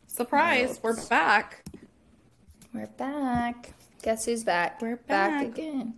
surprise. 0.08 0.80
We're 0.82 0.95
back. 1.08 1.63
We're 2.73 2.88
back. 2.88 3.73
Guess 4.01 4.25
who's 4.25 4.43
back? 4.43 4.82
We're 4.82 4.95
back. 4.95 5.45
again. 5.45 5.93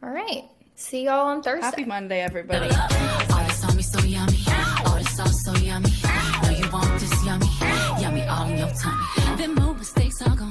All 0.00 0.10
right. 0.10 0.44
See 0.76 1.04
y'all 1.04 1.26
on 1.26 1.42
Thursday. 1.42 1.64
Happy 1.64 1.84
Monday, 1.84 2.20
everybody. 2.20 2.68
All 2.74 3.44
this 3.46 3.64
on 3.64 3.76
me 3.76 3.82
so 3.82 4.00
yummy. 4.00 4.38
All 4.86 4.96
this 4.96 5.16
sauce 5.16 5.44
so 5.44 5.54
yummy. 5.56 5.90
Know 6.42 6.50
you 6.50 6.70
want 6.70 7.00
this 7.00 7.24
yummy. 7.24 7.46
Yummy 8.00 8.22
all 8.22 8.48
in 8.48 8.58
your 8.58 8.70
tummy. 8.70 9.36
Then 9.36 9.54
more 9.54 9.73
mistakes 9.84 10.22
are 10.22 10.28
gone. 10.30 10.34